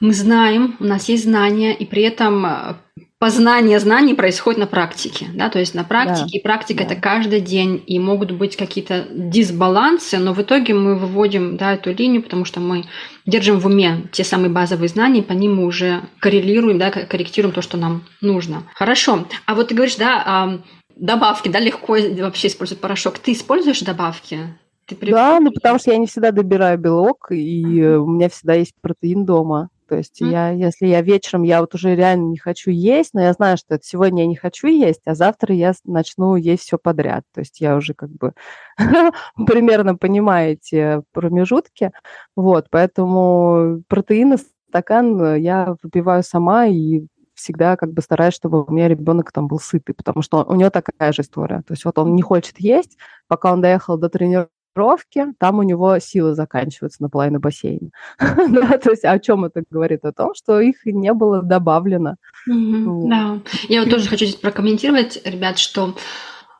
[0.00, 2.74] мы знаем, у нас есть знания, и при этом э,
[3.22, 6.90] познание знаний происходит на практике, да, то есть на практике, да, и практика да.
[6.90, 11.92] это каждый день, и могут быть какие-то дисбалансы, но в итоге мы выводим, да, эту
[11.92, 12.84] линию, потому что мы
[13.24, 17.62] держим в уме те самые базовые знания, по ним мы уже коррелируем, да, корректируем то,
[17.62, 18.64] что нам нужно.
[18.74, 20.58] Хорошо, а вот ты говоришь, да,
[20.96, 23.20] добавки, да, легко вообще использовать порошок.
[23.20, 24.58] Ты используешь добавки?
[24.86, 28.74] Ты да, ну потому что я не всегда добираю белок, и у меня всегда есть
[28.80, 29.68] протеин дома.
[29.92, 30.30] То есть mm-hmm.
[30.30, 33.74] я, если я вечером, я вот уже реально не хочу есть, но я знаю, что
[33.74, 37.24] это сегодня я не хочу есть, а завтра я начну есть все подряд.
[37.34, 38.32] То есть я уже как бы
[39.46, 41.92] примерно понимаю эти промежутки.
[42.34, 44.38] Вот, поэтому протеины
[44.70, 49.58] стакан я выпиваю сама и всегда как бы стараюсь, чтобы у меня ребенок там был
[49.58, 51.60] сытый, потому что у него такая же история.
[51.66, 52.96] То есть вот он не хочет есть,
[53.28, 57.90] пока он доехал до тренировки, тренировки, там у него силы заканчиваются наполовину бассейна.
[58.18, 60.04] да, то есть о чем это говорит?
[60.04, 62.16] О том, что их не было добавлено.
[62.46, 65.94] Да, я вот тоже хочу здесь прокомментировать, ребят, что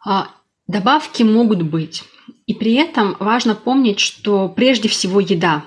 [0.04, 0.28] а,
[0.66, 2.04] добавки могут быть.
[2.46, 5.64] И при этом важно помнить, что прежде всего еда.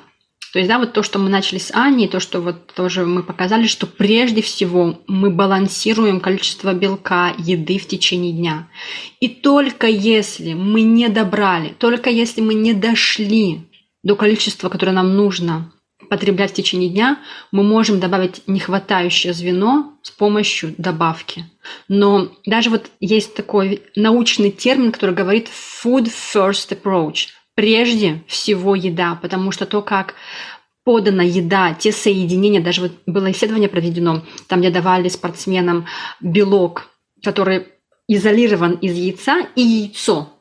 [0.56, 3.24] То есть, да, вот то, что мы начали с Аней, то, что вот тоже мы
[3.24, 8.70] показали, что прежде всего мы балансируем количество белка, еды в течение дня.
[9.20, 13.64] И только если мы не добрали, только если мы не дошли
[14.02, 15.74] до количества, которое нам нужно
[16.10, 17.20] потреблять в течение дня,
[17.52, 21.44] мы можем добавить нехватающее звено с помощью добавки.
[21.90, 27.26] Но даже вот есть такой научный термин, который говорит food first approach.
[27.56, 30.16] Прежде всего еда, потому что то, как
[30.84, 35.88] подана еда, те соединения, даже вот было исследование проведено, там где давали спортсменам
[36.22, 36.90] белок,
[37.24, 37.68] который
[38.08, 40.36] изолирован из яйца, и яйцо,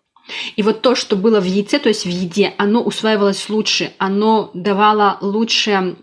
[0.57, 4.51] и вот то, что было в яйце, то есть в еде, оно усваивалось лучше, оно
[4.55, 5.97] давало лучше,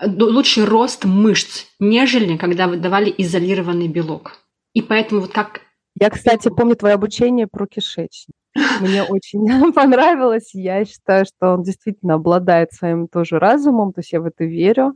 [0.00, 4.38] лучший рост мышц, нежели когда вы давали изолированный белок.
[4.74, 5.62] И поэтому вот как...
[6.00, 8.34] Я, кстати, помню твое обучение про кишечник.
[8.80, 10.54] Мне очень понравилось.
[10.54, 14.94] Я считаю, что он действительно обладает своим тоже разумом, то есть я в это верю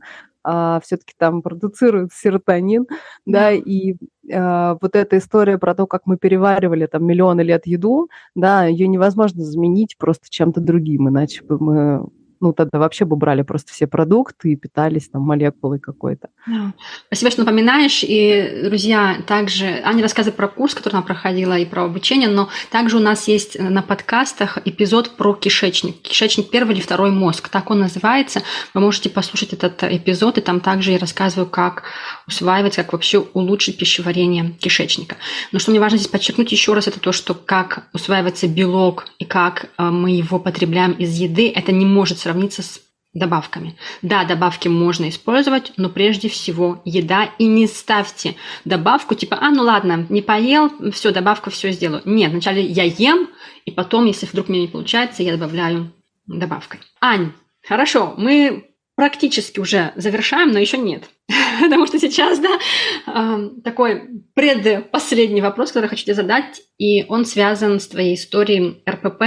[0.49, 2.87] а, все-таки там продуцирует серотонин,
[3.25, 3.95] да, и
[4.31, 8.87] а, вот эта история про то, как мы переваривали там миллионы лет еду, да, ее
[8.87, 12.07] невозможно заменить просто чем-то другим, иначе бы мы
[12.39, 16.29] ну, тогда вообще бы брали просто все продукты и питались там молекулой какой-то.
[16.45, 16.73] Да.
[17.07, 18.03] Спасибо, что напоминаешь.
[18.03, 22.97] И, друзья, также Аня рассказывает про курс, который она проходила, и про обучение, но также
[22.97, 26.01] у нас есть на подкастах эпизод про кишечник.
[26.01, 28.41] Кишечник первый или второй мозг, так он называется.
[28.73, 31.83] Вы можете послушать этот эпизод, и там также я рассказываю, как
[32.27, 35.17] усваивать, как вообще улучшить пищеварение кишечника.
[35.51, 39.25] Но что мне важно здесь подчеркнуть еще раз, это то, что как усваивается белок и
[39.25, 42.81] как э, мы его потребляем из еды, это не может сравниться с
[43.13, 43.75] добавками.
[44.01, 47.29] Да, добавки можно использовать, но прежде всего еда.
[47.37, 48.35] И не ставьте
[48.65, 52.01] добавку типа, а, ну ладно, не поел, все, добавка, все сделаю.
[52.05, 53.29] Нет, вначале я ем,
[53.65, 55.91] и потом, если вдруг мне не получается, я добавляю
[56.27, 56.79] добавкой.
[57.01, 57.31] Ань,
[57.65, 61.09] хорошо, мы практически уже завершаем, но еще нет.
[61.61, 67.87] Потому что сейчас, да, такой предпоследний вопрос, который хочу тебе задать, и он связан с
[67.87, 69.23] твоей историей РПП,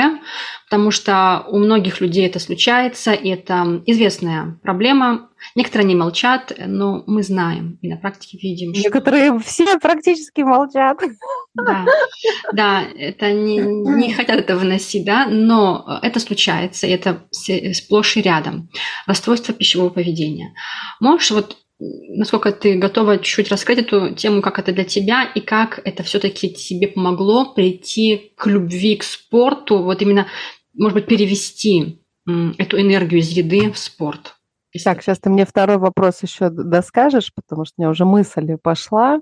[0.71, 5.31] потому что у многих людей это случается, и это известная проблема.
[5.55, 8.73] Некоторые не молчат, но мы знаем и на практике видим.
[8.73, 9.41] Некоторые что...
[9.41, 10.99] все практически молчат.
[11.55, 11.87] Да,
[12.53, 17.25] да, это не, не хотят это выносить, да, но это случается, и это
[17.73, 18.69] сплошь и рядом.
[19.07, 20.55] Расстройство пищевого поведения.
[21.01, 25.81] Можешь вот насколько ты готова чуть-чуть раскрыть эту тему, как это для тебя и как
[25.85, 30.27] это все-таки тебе помогло прийти к любви к спорту, вот именно,
[30.75, 32.03] может быть, перевести
[32.59, 34.37] эту энергию из еды в спорт.
[34.85, 39.21] Так, сейчас ты мне второй вопрос еще доскажешь, потому что у меня уже мысль пошла.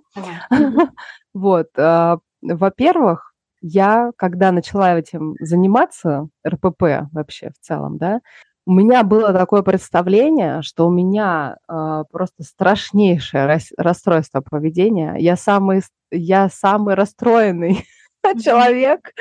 [1.35, 8.21] Вот, а, во-первых, я, когда начала этим заниматься, РПП вообще в целом, да,
[8.69, 15.15] у меня было такое представление, что у меня э, просто страшнейшее рас- расстройство поведения.
[15.19, 17.87] Я самый, я самый расстроенный
[18.45, 19.15] человек.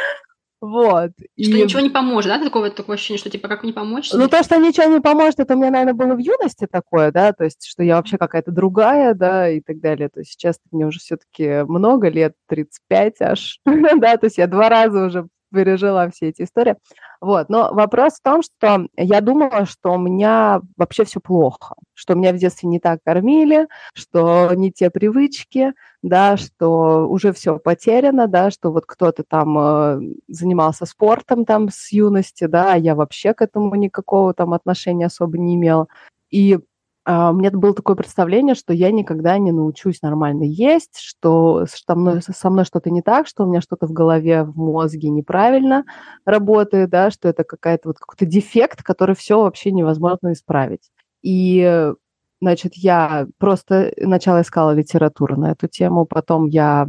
[0.59, 1.11] Вот.
[1.17, 1.63] Что и...
[1.63, 2.43] ничего не поможет, да?
[2.43, 4.11] Такое, такое ощущение, что типа как не помочь?
[4.11, 7.31] Ну, то, что ничего не поможет, это у меня, наверное, было в юности такое, да,
[7.31, 10.09] то есть, что я вообще какая-то другая, да, и так далее.
[10.09, 14.67] То есть сейчас мне уже все-таки много лет, 35 аж, да, то есть я два
[14.67, 16.75] раза уже пережила все эти истории.
[17.21, 17.49] Вот.
[17.49, 22.33] Но вопрос в том, что я думала, что у меня вообще все плохо, что меня
[22.33, 28.51] в детстве не так кормили, что не те привычки, да, что уже все потеряно, да,
[28.51, 33.41] что вот кто-то там э, занимался спортом там с юности, да, а я вообще к
[33.41, 35.87] этому никакого там отношения особо не имела.
[36.29, 36.59] И
[37.07, 42.21] у меня было такое представление, что я никогда не научусь нормально есть, что со мной,
[42.21, 45.85] со мной что-то не так, что у меня что-то в голове, в мозге неправильно
[46.25, 50.91] работает, да, что это какая-то вот какой-то дефект, который все вообще невозможно исправить.
[51.21, 51.93] И
[52.39, 56.85] Значит, я просто сначала искала литературу на эту тему, потом я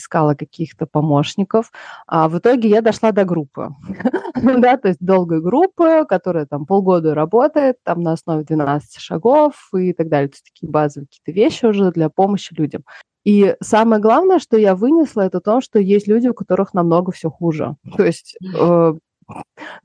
[0.00, 1.70] искала каких-то помощников,
[2.06, 3.70] а в итоге я дошла до группы,
[4.34, 9.92] да, то есть долгой группы, которая там полгода работает, там на основе 12 шагов и
[9.92, 12.84] так далее, то есть такие базовые какие-то вещи уже для помощи людям.
[13.24, 17.30] И самое главное, что я вынесла, это то, что есть люди, у которых намного все
[17.30, 17.76] хуже.
[17.96, 18.94] То есть э,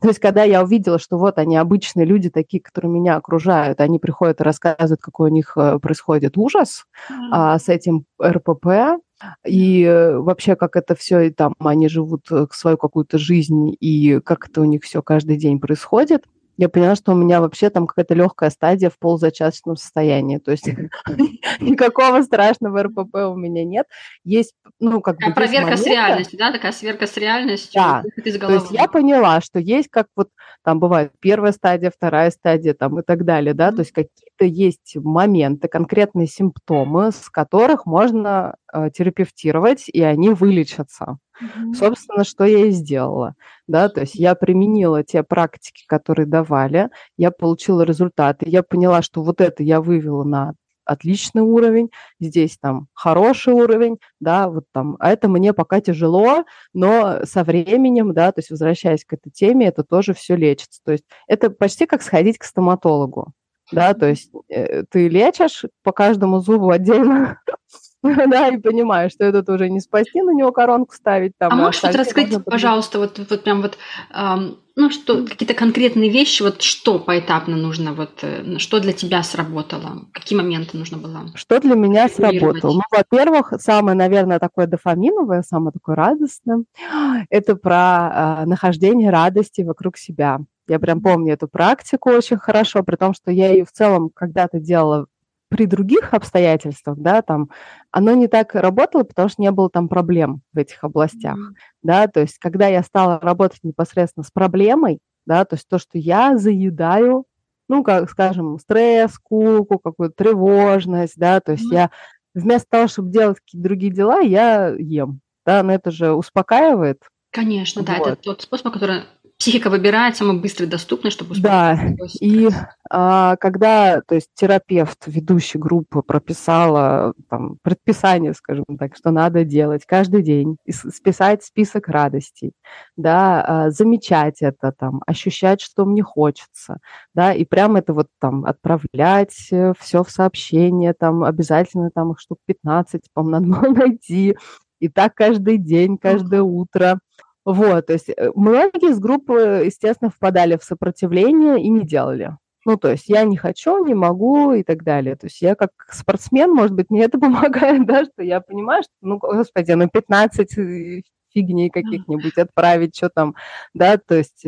[0.02, 4.00] то есть, когда я увидела, что вот они обычные люди, такие, которые меня окружают, они
[4.00, 7.30] приходят и рассказывают, какой у них э, происходит ужас mm-hmm.
[7.32, 9.00] а, с этим РПП,
[9.46, 14.20] и э, вообще, как это все, и там они живут э, свою какую-то жизнь, и
[14.20, 16.26] как это у них все каждый день происходит,
[16.58, 20.38] я поняла, что у меня вообще там какая-то легкая стадия в полузачаточном состоянии.
[20.38, 20.68] То есть
[21.60, 23.88] никакого страшного РПП у меня нет.
[24.24, 25.34] Есть, ну, как бы...
[25.34, 26.52] Проверка с реальностью, да?
[26.52, 27.82] Такая сверка с реальностью.
[27.82, 28.04] Да.
[28.24, 30.30] То есть я поняла, что есть как вот
[30.64, 33.72] там бывает первая стадия, вторая стадия там и так далее, да?
[33.72, 41.18] То есть какие-то есть моменты, конкретные симптомы, с которых можно э, терапевтировать, и они вылечатся.
[41.42, 41.74] Mm-hmm.
[41.74, 43.36] Собственно, что я и сделала.
[43.68, 49.24] Да, то есть я применила те практики, которые давали, я получила результаты, я поняла, что
[49.24, 50.54] вот это я вывела на
[50.86, 57.26] отличный уровень, здесь там хороший уровень, да, вот там, а это мне пока тяжело, но
[57.26, 60.82] со временем, да, то есть возвращаясь к этой теме, это тоже все лечится.
[60.86, 63.34] То есть это почти как сходить к стоматологу,
[63.72, 67.42] да, то есть э, ты лечишь по каждому зубу отдельно,
[68.30, 71.34] да, и понимаешь, что этот уже не спасти, на него коронку ставить.
[71.38, 73.78] Там, а можешь вот раскрыть, пожалуйста, вот, вот прям вот,
[74.14, 79.24] эм, ну, что, какие-то конкретные вещи, вот что поэтапно нужно, вот, э, что для тебя
[79.24, 81.32] сработало, какие моменты нужно было?
[81.34, 82.74] Что для меня сработало?
[82.74, 86.64] Ну, во-первых, самое, наверное, такое дофаминовое, самое такое радостное,
[87.30, 90.40] это про э, нахождение радости вокруг себя.
[90.68, 94.60] Я прям помню эту практику очень хорошо, при том, что я ее в целом когда-то
[94.60, 95.06] делала
[95.50, 97.50] при других обстоятельствах, да, там,
[97.92, 101.56] оно не так работало, потому что не было там проблем в этих областях, mm-hmm.
[101.84, 105.98] да, то есть когда я стала работать непосредственно с проблемой, да, то есть то, что
[105.98, 107.26] я заедаю,
[107.68, 111.76] ну, как, скажем, стресс, скуку, какую-то тревожность, да, то есть mm-hmm.
[111.76, 111.92] я
[112.34, 117.04] вместо того, чтобы делать какие-то другие дела, я ем, да, но это же успокаивает.
[117.32, 117.88] Конечно, вот.
[117.88, 119.04] да, это тот способ, который
[119.38, 121.78] психика выбирает самый быстрый, доступный, чтобы Да,
[122.22, 122.50] и
[122.90, 129.86] а, когда, то есть терапевт, ведущий группы прописала там, предписание, скажем так, что надо делать
[129.86, 132.54] каждый день, списать список радостей,
[132.96, 136.78] да, а, замечать это, там, ощущать, что мне хочется,
[137.14, 142.20] да, и прямо это вот там отправлять э, все в сообщение, там обязательно там их
[142.20, 144.38] штук 15, по-моему, надо было найти,
[144.80, 147.00] и так каждый день, каждое утро.
[147.46, 152.38] Вот, то есть э, многие из группы, естественно, впадали в сопротивление и не делали.
[152.66, 155.16] Ну, то есть я не хочу, не могу и так далее.
[155.16, 158.94] То есть я как спортсмен, может быть, мне это помогает, да, что я понимаю, что,
[159.02, 161.02] ну, господи, ну, 15 э,
[161.36, 163.36] фигней каких-нибудь отправить, что там,
[163.74, 164.46] да, то есть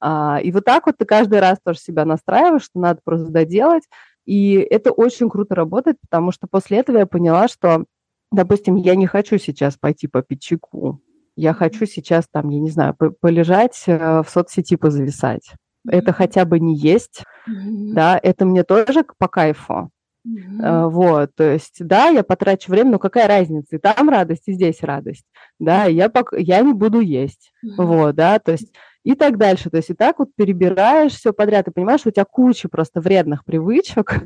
[0.00, 3.84] а, и вот так вот ты каждый раз тоже себя настраиваешь, что надо просто доделать,
[4.24, 7.84] и это очень круто работает, потому что после этого я поняла, что,
[8.32, 11.02] допустим, я не хочу сейчас пойти по чайку,
[11.36, 15.52] я хочу сейчас там, я не знаю, полежать э, в соцсети, позависать.
[15.88, 17.92] Это хотя бы не есть, mm-hmm.
[17.94, 19.90] да, это мне тоже по кайфу.
[20.28, 20.88] Mm-hmm.
[20.90, 24.82] Вот, то есть, да, я потрачу время, но какая разница, и там радость, и здесь
[24.82, 25.24] радость,
[25.58, 27.84] да, я, пок- я не буду есть, mm-hmm.
[27.84, 28.70] вот, да, то есть,
[29.02, 32.26] и так дальше, то есть, и так вот перебираешь все подряд, и понимаешь, у тебя
[32.26, 34.12] куча просто вредных привычек.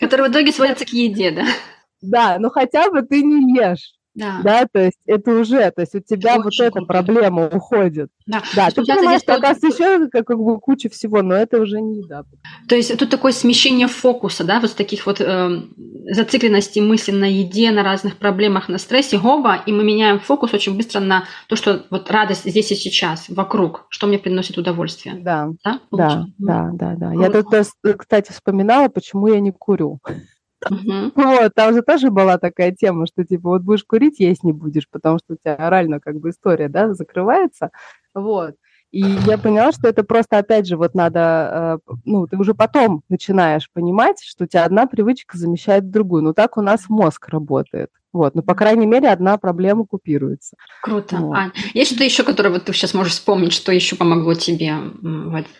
[0.00, 1.44] Которые в итоге сводятся к еде, да?
[2.02, 4.40] Да, но хотя бы ты не ешь, да.
[4.42, 6.86] да, то есть это уже, то есть у тебя это вот эта круто.
[6.86, 8.08] проблема уходит.
[8.26, 11.82] Да, да ты понимаешь, что, оказывается, еще как, как бы куча всего, но это уже
[11.82, 12.24] не еда.
[12.66, 15.62] То есть тут такое смещение фокуса, да, вот таких вот э,
[16.10, 20.76] зацикленностей мысли на еде, на разных проблемах, на стрессе, гова, и мы меняем фокус очень
[20.76, 25.16] быстро на то, что вот радость здесь и сейчас, вокруг, что мне приносит удовольствие.
[25.16, 27.12] Да, да, да, да, да, да.
[27.12, 27.46] Я тут,
[27.98, 30.00] кстати, вспоминала, почему я не курю.
[30.70, 31.12] Uh-huh.
[31.14, 34.88] Вот, там же тоже была такая тема, что типа вот будешь курить, есть не будешь,
[34.90, 37.70] потому что у тебя орально как бы история, да, закрывается.
[38.14, 38.54] Вот.
[38.92, 43.02] И я поняла, что это просто, опять же, вот надо, э, ну, ты уже потом
[43.08, 46.22] начинаешь понимать, что у тебя одна привычка замещает другую.
[46.22, 47.90] Ну, так у нас мозг работает.
[48.16, 50.56] Вот, ну, по крайней мере, одна проблема купируется.
[50.82, 51.16] Круто.
[51.16, 51.36] Вот.
[51.36, 54.74] Ань, есть что-то еще, которое вот ты сейчас можешь вспомнить, что еще помогло тебе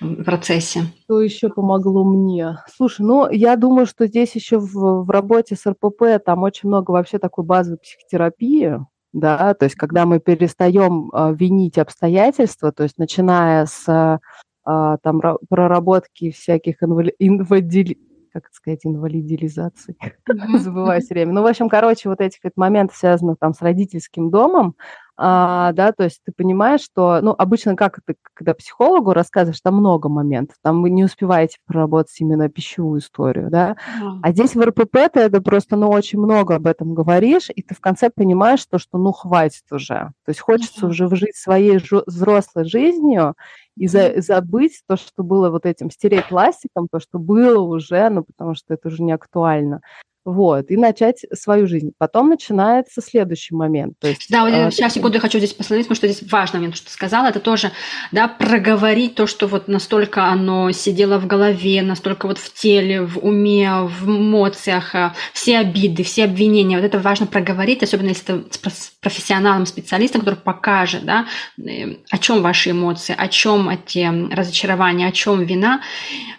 [0.00, 0.84] в процессе?
[1.04, 2.56] Что еще помогло мне?
[2.74, 6.92] Слушай, ну, я думаю, что здесь еще в, в работе с РПП там очень много
[6.92, 8.78] вообще такой базовой психотерапии,
[9.12, 14.18] да, то есть когда мы перестаем э, винить обстоятельства, то есть начиная с э,
[14.64, 17.14] там проработки всяких инвали...
[17.18, 17.98] инвадили...
[18.40, 19.96] как сказать, инвалидилизации,
[20.58, 21.32] забываю все время.
[21.32, 24.76] Ну, в общем, короче, вот этих вот моментов, связанных там с родительским домом,
[25.18, 29.76] а, да, то есть ты понимаешь, что, ну, обычно как ты, когда психологу рассказываешь, там
[29.76, 34.18] много моментов, там вы не успеваете проработать именно пищевую историю, да, mm.
[34.22, 37.74] а здесь в РПП ты это просто, ну, очень много об этом говоришь, и ты
[37.74, 42.66] в конце понимаешь то, что, ну, хватит уже, то есть хочется уже жить своей взрослой
[42.66, 43.36] жизнью
[43.76, 48.24] и за- забыть то, что было вот этим, стереть пластиком, то, что было уже, ну,
[48.24, 49.80] потому что это уже не актуально
[50.26, 51.92] вот, и начать свою жизнь.
[51.98, 53.94] Потом начинается следующий момент.
[54.00, 56.58] То есть, да, вот э, сейчас, секунду, я хочу здесь посмотреть, потому что здесь важный
[56.58, 57.70] момент, что ты сказала, это тоже,
[58.10, 63.18] да, проговорить то, что вот настолько оно сидело в голове, настолько вот в теле, в
[63.18, 68.70] уме, в эмоциях, э, все обиды, все обвинения, вот это важно проговорить, особенно если это
[68.70, 75.06] с профессионалом, специалистом, который покажет, да, э, о чем ваши эмоции, о чем эти разочарования,
[75.06, 75.82] о чем вина.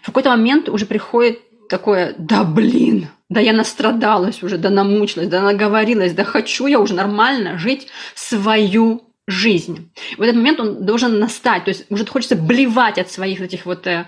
[0.01, 1.39] В какой-то момент уже приходит
[1.69, 6.93] такое, да блин, да я настрадалась уже, да намучилась, да наговорилась, да хочу я уже
[6.93, 9.91] нормально жить свою жизнь.
[10.17, 13.85] В этот момент он должен настать, то есть уже хочется блевать от своих этих вот
[13.85, 14.05] э,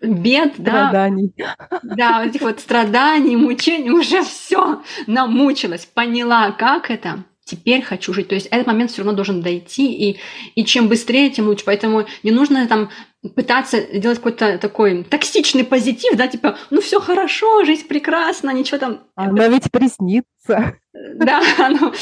[0.00, 1.32] бед, страданий.
[1.36, 8.28] да, да, этих вот страданий, мучений, уже все намучилась, поняла, как это, теперь хочу жить.
[8.28, 10.16] То есть этот момент все равно должен дойти, и,
[10.54, 11.64] и чем быстрее, тем лучше.
[11.64, 12.90] Поэтому не нужно там
[13.34, 19.00] пытаться делать какой-то такой токсичный позитив, да, типа, ну все хорошо, жизнь прекрасна, ничего там.
[19.14, 20.76] Она ведь приснится.
[20.92, 21.92] Да, оно,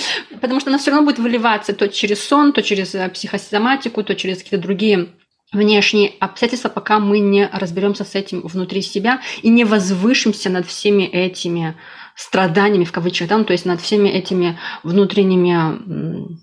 [0.40, 4.14] потому что она все равно будет выливаться то через сон, то через э, психосоматику, то
[4.14, 5.08] через какие-то другие
[5.52, 11.04] внешние обстоятельства, пока мы не разберемся с этим внутри себя и не возвышимся над всеми
[11.04, 11.74] этими
[12.18, 16.36] страданиями, в кавычках, да, ну, то есть над всеми этими внутренними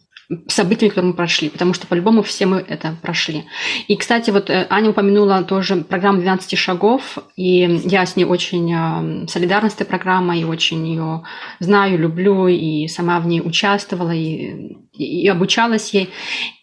[0.47, 3.43] событиями, которые мы прошли, потому что по-любому все мы это прошли.
[3.87, 8.73] И, кстати, вот э, Аня упомянула тоже программу 12 шагов, и я с ней очень
[8.73, 11.23] э, солидарна с этой программой, и очень ее
[11.59, 16.09] знаю, люблю, и сама в ней участвовала, и, и обучалась ей.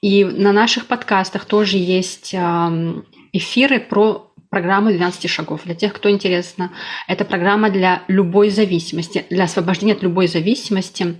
[0.00, 2.34] И на наших подкастах тоже есть
[3.32, 5.62] эфиры про программу 12 шагов.
[5.64, 6.72] Для тех, кто интересно,
[7.08, 11.16] это программа для любой зависимости, для освобождения от любой зависимости.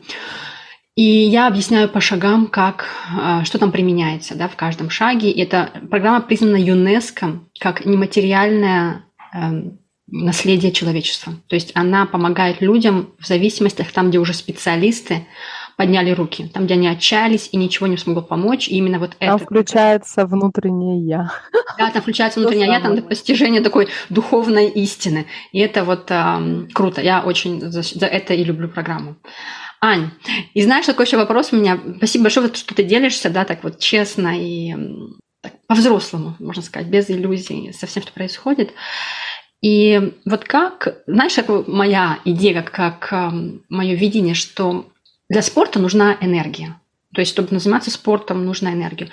[0.97, 5.31] И я объясняю по шагам, как, а, что там применяется да, в каждом шаге.
[5.31, 9.79] И эта программа признана ЮНЕСКО как нематериальное эм,
[10.09, 11.33] наследие человечества.
[11.47, 15.27] То есть она помогает людям в зависимостях там, где уже специалисты
[15.77, 18.69] подняли руки, там, где они отчаялись и ничего не смогло помочь.
[18.69, 19.45] И именно вот там это...
[19.45, 21.33] включается внутреннее «я».
[21.79, 25.27] Да, там включается внутреннее «я», там постижение такой духовной истины.
[25.53, 27.01] И это вот э, круто.
[27.01, 29.17] Я очень за, за это и люблю программу.
[29.81, 30.11] Ань,
[30.55, 31.81] и знаешь, такой еще вопрос у меня.
[31.97, 34.77] Спасибо большое, что ты делишься, да, так вот честно и
[35.67, 38.73] по-взрослому, можно сказать, без иллюзий со всем, что происходит.
[39.61, 43.33] И вот как, знаешь, как моя идея, как, как
[43.69, 44.87] мое видение, что
[45.33, 46.79] для спорта нужна энергия.
[47.15, 49.09] То есть, чтобы заниматься спортом, нужна энергия.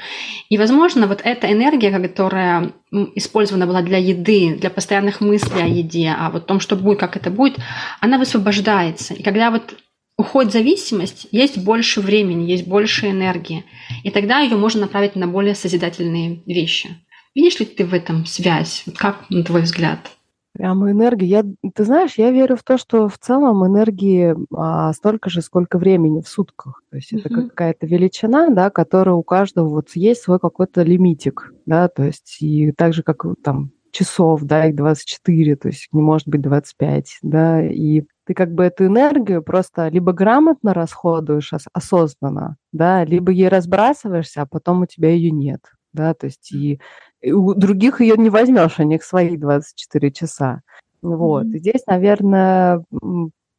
[0.50, 2.72] И, возможно, вот эта энергия, которая
[3.16, 7.00] использована была для еды, для постоянных мыслей о еде, а вот о том, что будет,
[7.00, 7.58] как это будет,
[8.02, 9.14] она высвобождается.
[9.14, 9.78] И когда вот
[10.18, 13.64] уходит зависимость, есть больше времени, есть больше энергии.
[14.04, 16.90] И тогда ее можно направить на более созидательные вещи.
[17.34, 18.84] Видишь ли ты в этом связь?
[18.98, 20.12] Как на твой взгляд?
[20.60, 21.26] Прямо энергия.
[21.26, 25.78] Я, ты знаешь, я верю в то, что в целом энергии а, столько же, сколько
[25.78, 26.84] времени в сутках.
[26.90, 27.22] То есть mm-hmm.
[27.24, 32.40] это какая-то величина, да, которая у каждого вот есть свой какой-то лимитик, да, то есть
[32.42, 37.20] и так же, как там часов, да, их 24, то есть не может быть 25,
[37.22, 43.48] да, и ты как бы эту энергию просто либо грамотно расходуешь осознанно, да, либо ей
[43.48, 45.62] разбрасываешься, а потом у тебя ее нет,
[45.94, 46.80] да, то есть и,
[47.22, 50.62] и у других ее не возьмешь, у них свои 24 часа.
[51.02, 51.46] Вот.
[51.46, 51.56] Mm-hmm.
[51.56, 52.84] И здесь, наверное,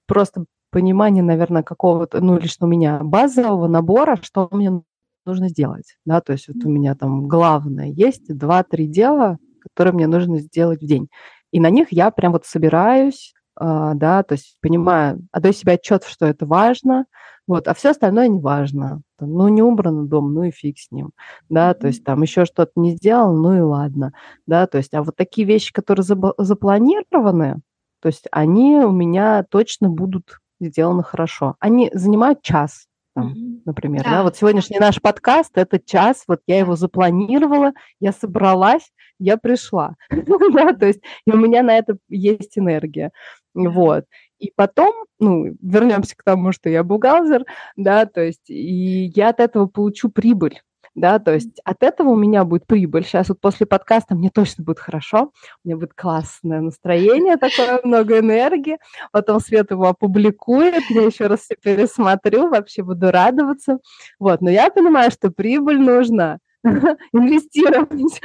[0.06, 4.82] просто понимание, наверное, какого-то, ну, лично у меня базового набора, что мне
[5.26, 10.06] нужно сделать, да, то есть вот у меня там главное есть два-три дела, которые мне
[10.06, 11.08] нужно сделать в день.
[11.52, 16.26] И на них я прям вот собираюсь, да, то есть понимаю, отдаю себе отчет, что
[16.26, 17.04] это важно,
[17.46, 19.02] вот, а все остальное не важно.
[19.20, 21.10] Ну, не убрано дом, ну и фиг с ним,
[21.48, 24.12] да, то есть там еще что-то не сделал, ну и ладно,
[24.46, 27.60] да, то есть, а вот такие вещи, которые запланированы,
[28.00, 31.56] то есть они у меня точно будут сделаны хорошо.
[31.58, 33.62] Они занимают час, там, mm-hmm.
[33.64, 34.04] например.
[34.04, 34.10] Да.
[34.10, 34.22] Да?
[34.22, 38.90] Вот сегодняшний наш подкаст– это час, вот я его запланировала, я собралась,
[39.20, 39.94] я пришла.
[40.10, 43.12] да, то есть и у меня на это есть энергия.
[43.54, 44.04] Вот.
[44.38, 47.44] И потом, ну, вернемся к тому, что я бухгалтер,
[47.76, 50.60] да, то есть и я от этого получу прибыль
[50.94, 53.04] да, то есть от этого у меня будет прибыль.
[53.04, 55.32] Сейчас вот после подкаста мне точно будет хорошо,
[55.64, 58.78] у меня будет классное настроение, такое много энергии,
[59.12, 63.78] потом Свет его опубликует, я еще раз все пересмотрю, вообще буду радоваться.
[64.18, 66.38] Вот, но я понимаю, что прибыль нужно
[67.12, 68.20] инвестировать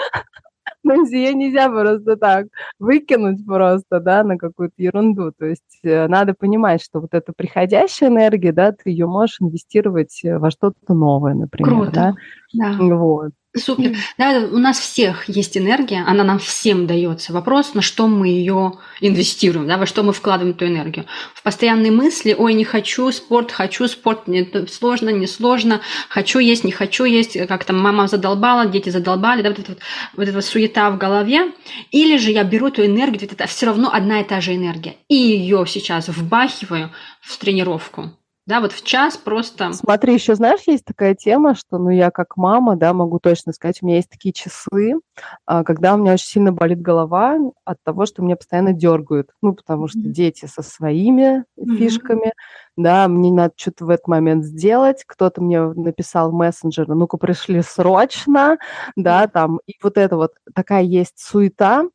[0.86, 2.48] но ее нельзя просто так
[2.80, 5.32] выкинуть просто, да, на какую-то ерунду.
[5.38, 10.22] То есть э, надо понимать, что вот эта приходящая энергия, да, ты ее можешь инвестировать
[10.24, 11.92] э, во что-то новое, например, Круто.
[11.92, 12.14] да.
[12.54, 12.96] Да.
[12.96, 13.32] Вот.
[13.56, 13.96] Супер.
[14.18, 17.32] Да, у нас всех есть энергия, она нам всем дается.
[17.32, 21.06] Вопрос, на что мы ее инвестируем, да, во что мы вкладываем эту энергию.
[21.34, 26.64] В постоянные мысли, ой, не хочу спорт, хочу спорт, мне сложно, не сложно, хочу есть,
[26.64, 29.78] не хочу есть, как там мама задолбала, дети задолбали, да, вот эта
[30.16, 31.54] вот, эта суета в голове.
[31.92, 35.16] Или же я беру эту энергию, это все равно одна и та же энергия, и
[35.16, 36.92] ее сейчас вбахиваю
[37.22, 38.12] в тренировку
[38.46, 39.74] Да, вот в час просто...
[39.74, 43.80] Смотри, еще знаешь, есть такая тема, что, ну, я как мама, да, могу точно сказать,
[43.82, 45.00] у меня есть такие часы,
[45.48, 49.32] а, когда у меня очень сильно болит голова от того, что меня постоянно дергают.
[49.42, 51.78] Ну, потому что дети со своими mm-hmm.
[51.78, 52.34] фишками,
[52.78, 57.64] да, мне надо что-то в этот момент сделать, кто-то мне написал в мессенджер, ну-ка пришли
[57.64, 58.60] срочно,
[58.96, 61.86] да, там, и вот это вот такая есть суета,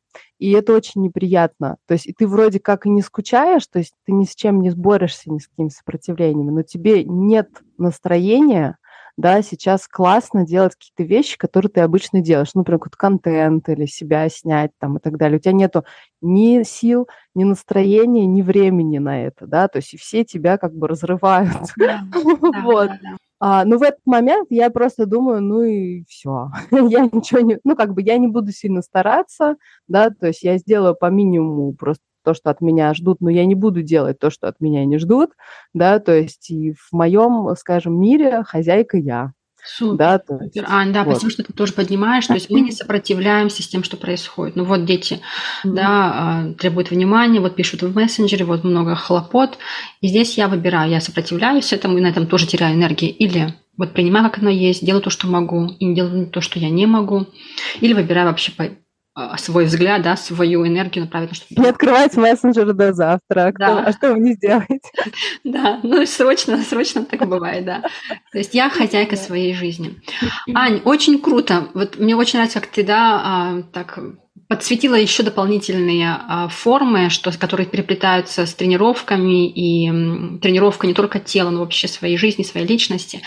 [0.41, 1.77] и это очень неприятно.
[1.85, 4.59] То есть и ты вроде как и не скучаешь, то есть ты ни с чем
[4.61, 8.77] не борешься, ни с какими сопротивлениями, но тебе нет настроения,
[9.17, 13.85] да, сейчас классно делать какие-то вещи, которые ты обычно делаешь, ну, например, какой-то контент или
[13.85, 15.37] себя снять там и так далее.
[15.37, 15.85] У тебя нету
[16.21, 20.73] ни сил, ни настроения, ни времени на это, да, то есть и все тебя как
[20.73, 21.51] бы разрывают.
[22.63, 22.89] Вот.
[23.43, 27.75] А, но в этот момент я просто думаю, ну и все, я ничего не, ну
[27.75, 29.55] как бы я не буду сильно стараться,
[29.87, 33.47] да, то есть я сделаю по минимуму просто то, что от меня ждут, но я
[33.47, 35.31] не буду делать то, что от меня не ждут,
[35.73, 39.31] да, то есть и в моем, скажем, мире хозяйка я,
[39.63, 39.97] Супер.
[39.97, 41.13] Да, то есть, Ань, да, вот.
[41.13, 42.25] спасибо, что ты тоже поднимаешь.
[42.25, 44.55] То есть мы не сопротивляемся с тем, что происходит.
[44.55, 45.21] Ну вот дети,
[45.63, 45.73] mm-hmm.
[45.73, 49.57] да, а, требуют внимания, вот пишут в мессенджере, вот много хлопот.
[50.01, 53.13] И здесь я выбираю, я сопротивляюсь этому и на этом тоже теряю энергию.
[53.15, 56.59] Или вот принимаю, как оно есть, делаю то, что могу, и не делаю то, что
[56.59, 57.27] я не могу.
[57.79, 58.51] Или выбираю вообще
[59.37, 61.61] свой взгляд, да, свою энергию направить на что-то.
[61.61, 63.47] Не открывать мессенджер до завтра.
[63.47, 63.83] А, да.
[63.85, 64.79] а что вы не сделаете?
[65.43, 67.81] Да, ну срочно, срочно так бывает, да.
[68.31, 70.01] То есть я хозяйка своей жизни.
[70.53, 71.67] Ань, очень круто.
[71.73, 73.99] Вот мне очень нравится, как ты, да, а, так
[74.51, 79.87] подсветила еще дополнительные а, формы, что, которые переплетаются с тренировками и
[80.39, 83.21] тренировка не только тела, но вообще своей жизни, своей личности.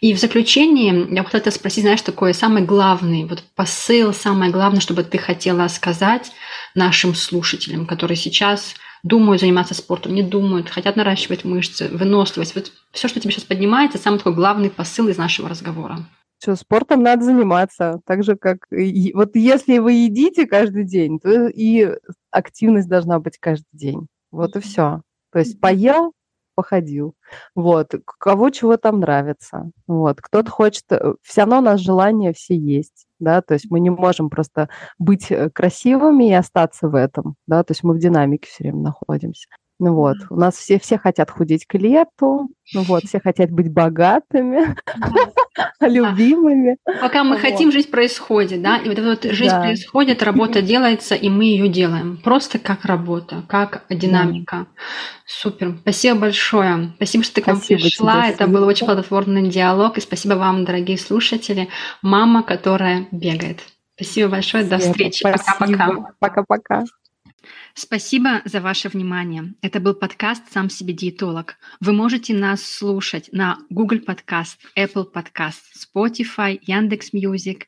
[0.00, 5.04] И в заключении я хотела спросить, знаешь, такой самый главный вот посыл, самое главное, чтобы
[5.04, 6.32] ты хотела сказать
[6.74, 12.54] нашим слушателям, которые сейчас думают заниматься спортом, не думают, хотят наращивать мышцы, выносливость.
[12.54, 16.06] Вот все, что тебе сейчас поднимается, самый такой главный посыл из нашего разговора.
[16.40, 18.00] Что, спортом надо заниматься.
[18.06, 18.58] Так же, как...
[18.70, 21.96] И, вот если вы едите каждый день, то и
[22.30, 24.06] активность должна быть каждый день.
[24.30, 25.02] Вот и все.
[25.32, 26.12] То есть поел,
[26.54, 27.14] походил.
[27.54, 27.94] Вот.
[28.18, 29.70] Кого чего там нравится.
[29.86, 30.20] Вот.
[30.20, 30.84] Кто-то хочет...
[30.90, 33.06] Э, все равно у нас желания все есть.
[33.18, 37.62] Да, то есть мы не можем просто быть э, красивыми и остаться в этом, да,
[37.62, 39.46] то есть мы в динамике все время находимся.
[39.80, 43.72] Ну вот, у нас все, все хотят худеть к лету, ну вот, все хотят быть
[43.72, 44.76] богатыми,
[45.80, 46.76] любимыми.
[47.00, 51.30] Пока мы хотим, жизнь происходит, да, и вот эта вот жизнь происходит, работа делается, и
[51.30, 52.18] мы ее делаем.
[52.22, 54.66] Просто как работа, как динамика.
[55.24, 55.78] Супер.
[55.80, 56.92] Спасибо большое.
[56.96, 58.26] Спасибо, что ты к нам пришла.
[58.28, 59.96] Это был очень плодотворный диалог.
[59.96, 61.68] И спасибо вам, дорогие слушатели.
[62.02, 63.60] Мама, которая бегает.
[63.94, 64.64] Спасибо большое.
[64.64, 65.22] До встречи.
[65.22, 66.12] Пока-пока.
[66.18, 66.84] Пока-пока.
[67.74, 69.54] Спасибо за ваше внимание.
[69.62, 71.56] Это был подкаст «Сам себе диетолог».
[71.80, 77.66] Вы можете нас слушать на Google Podcast, Apple Podcast, Spotify, Яндекс Music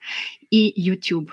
[0.51, 1.33] и YouTube.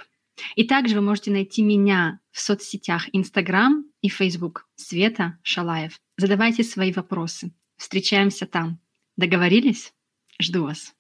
[0.56, 6.00] И также вы можете найти меня в соцсетях Instagram и Facebook Света Шалаев.
[6.18, 7.52] Задавайте свои вопросы.
[7.76, 8.80] Встречаемся там.
[9.18, 9.94] Договорились?
[10.42, 10.94] Жду вас.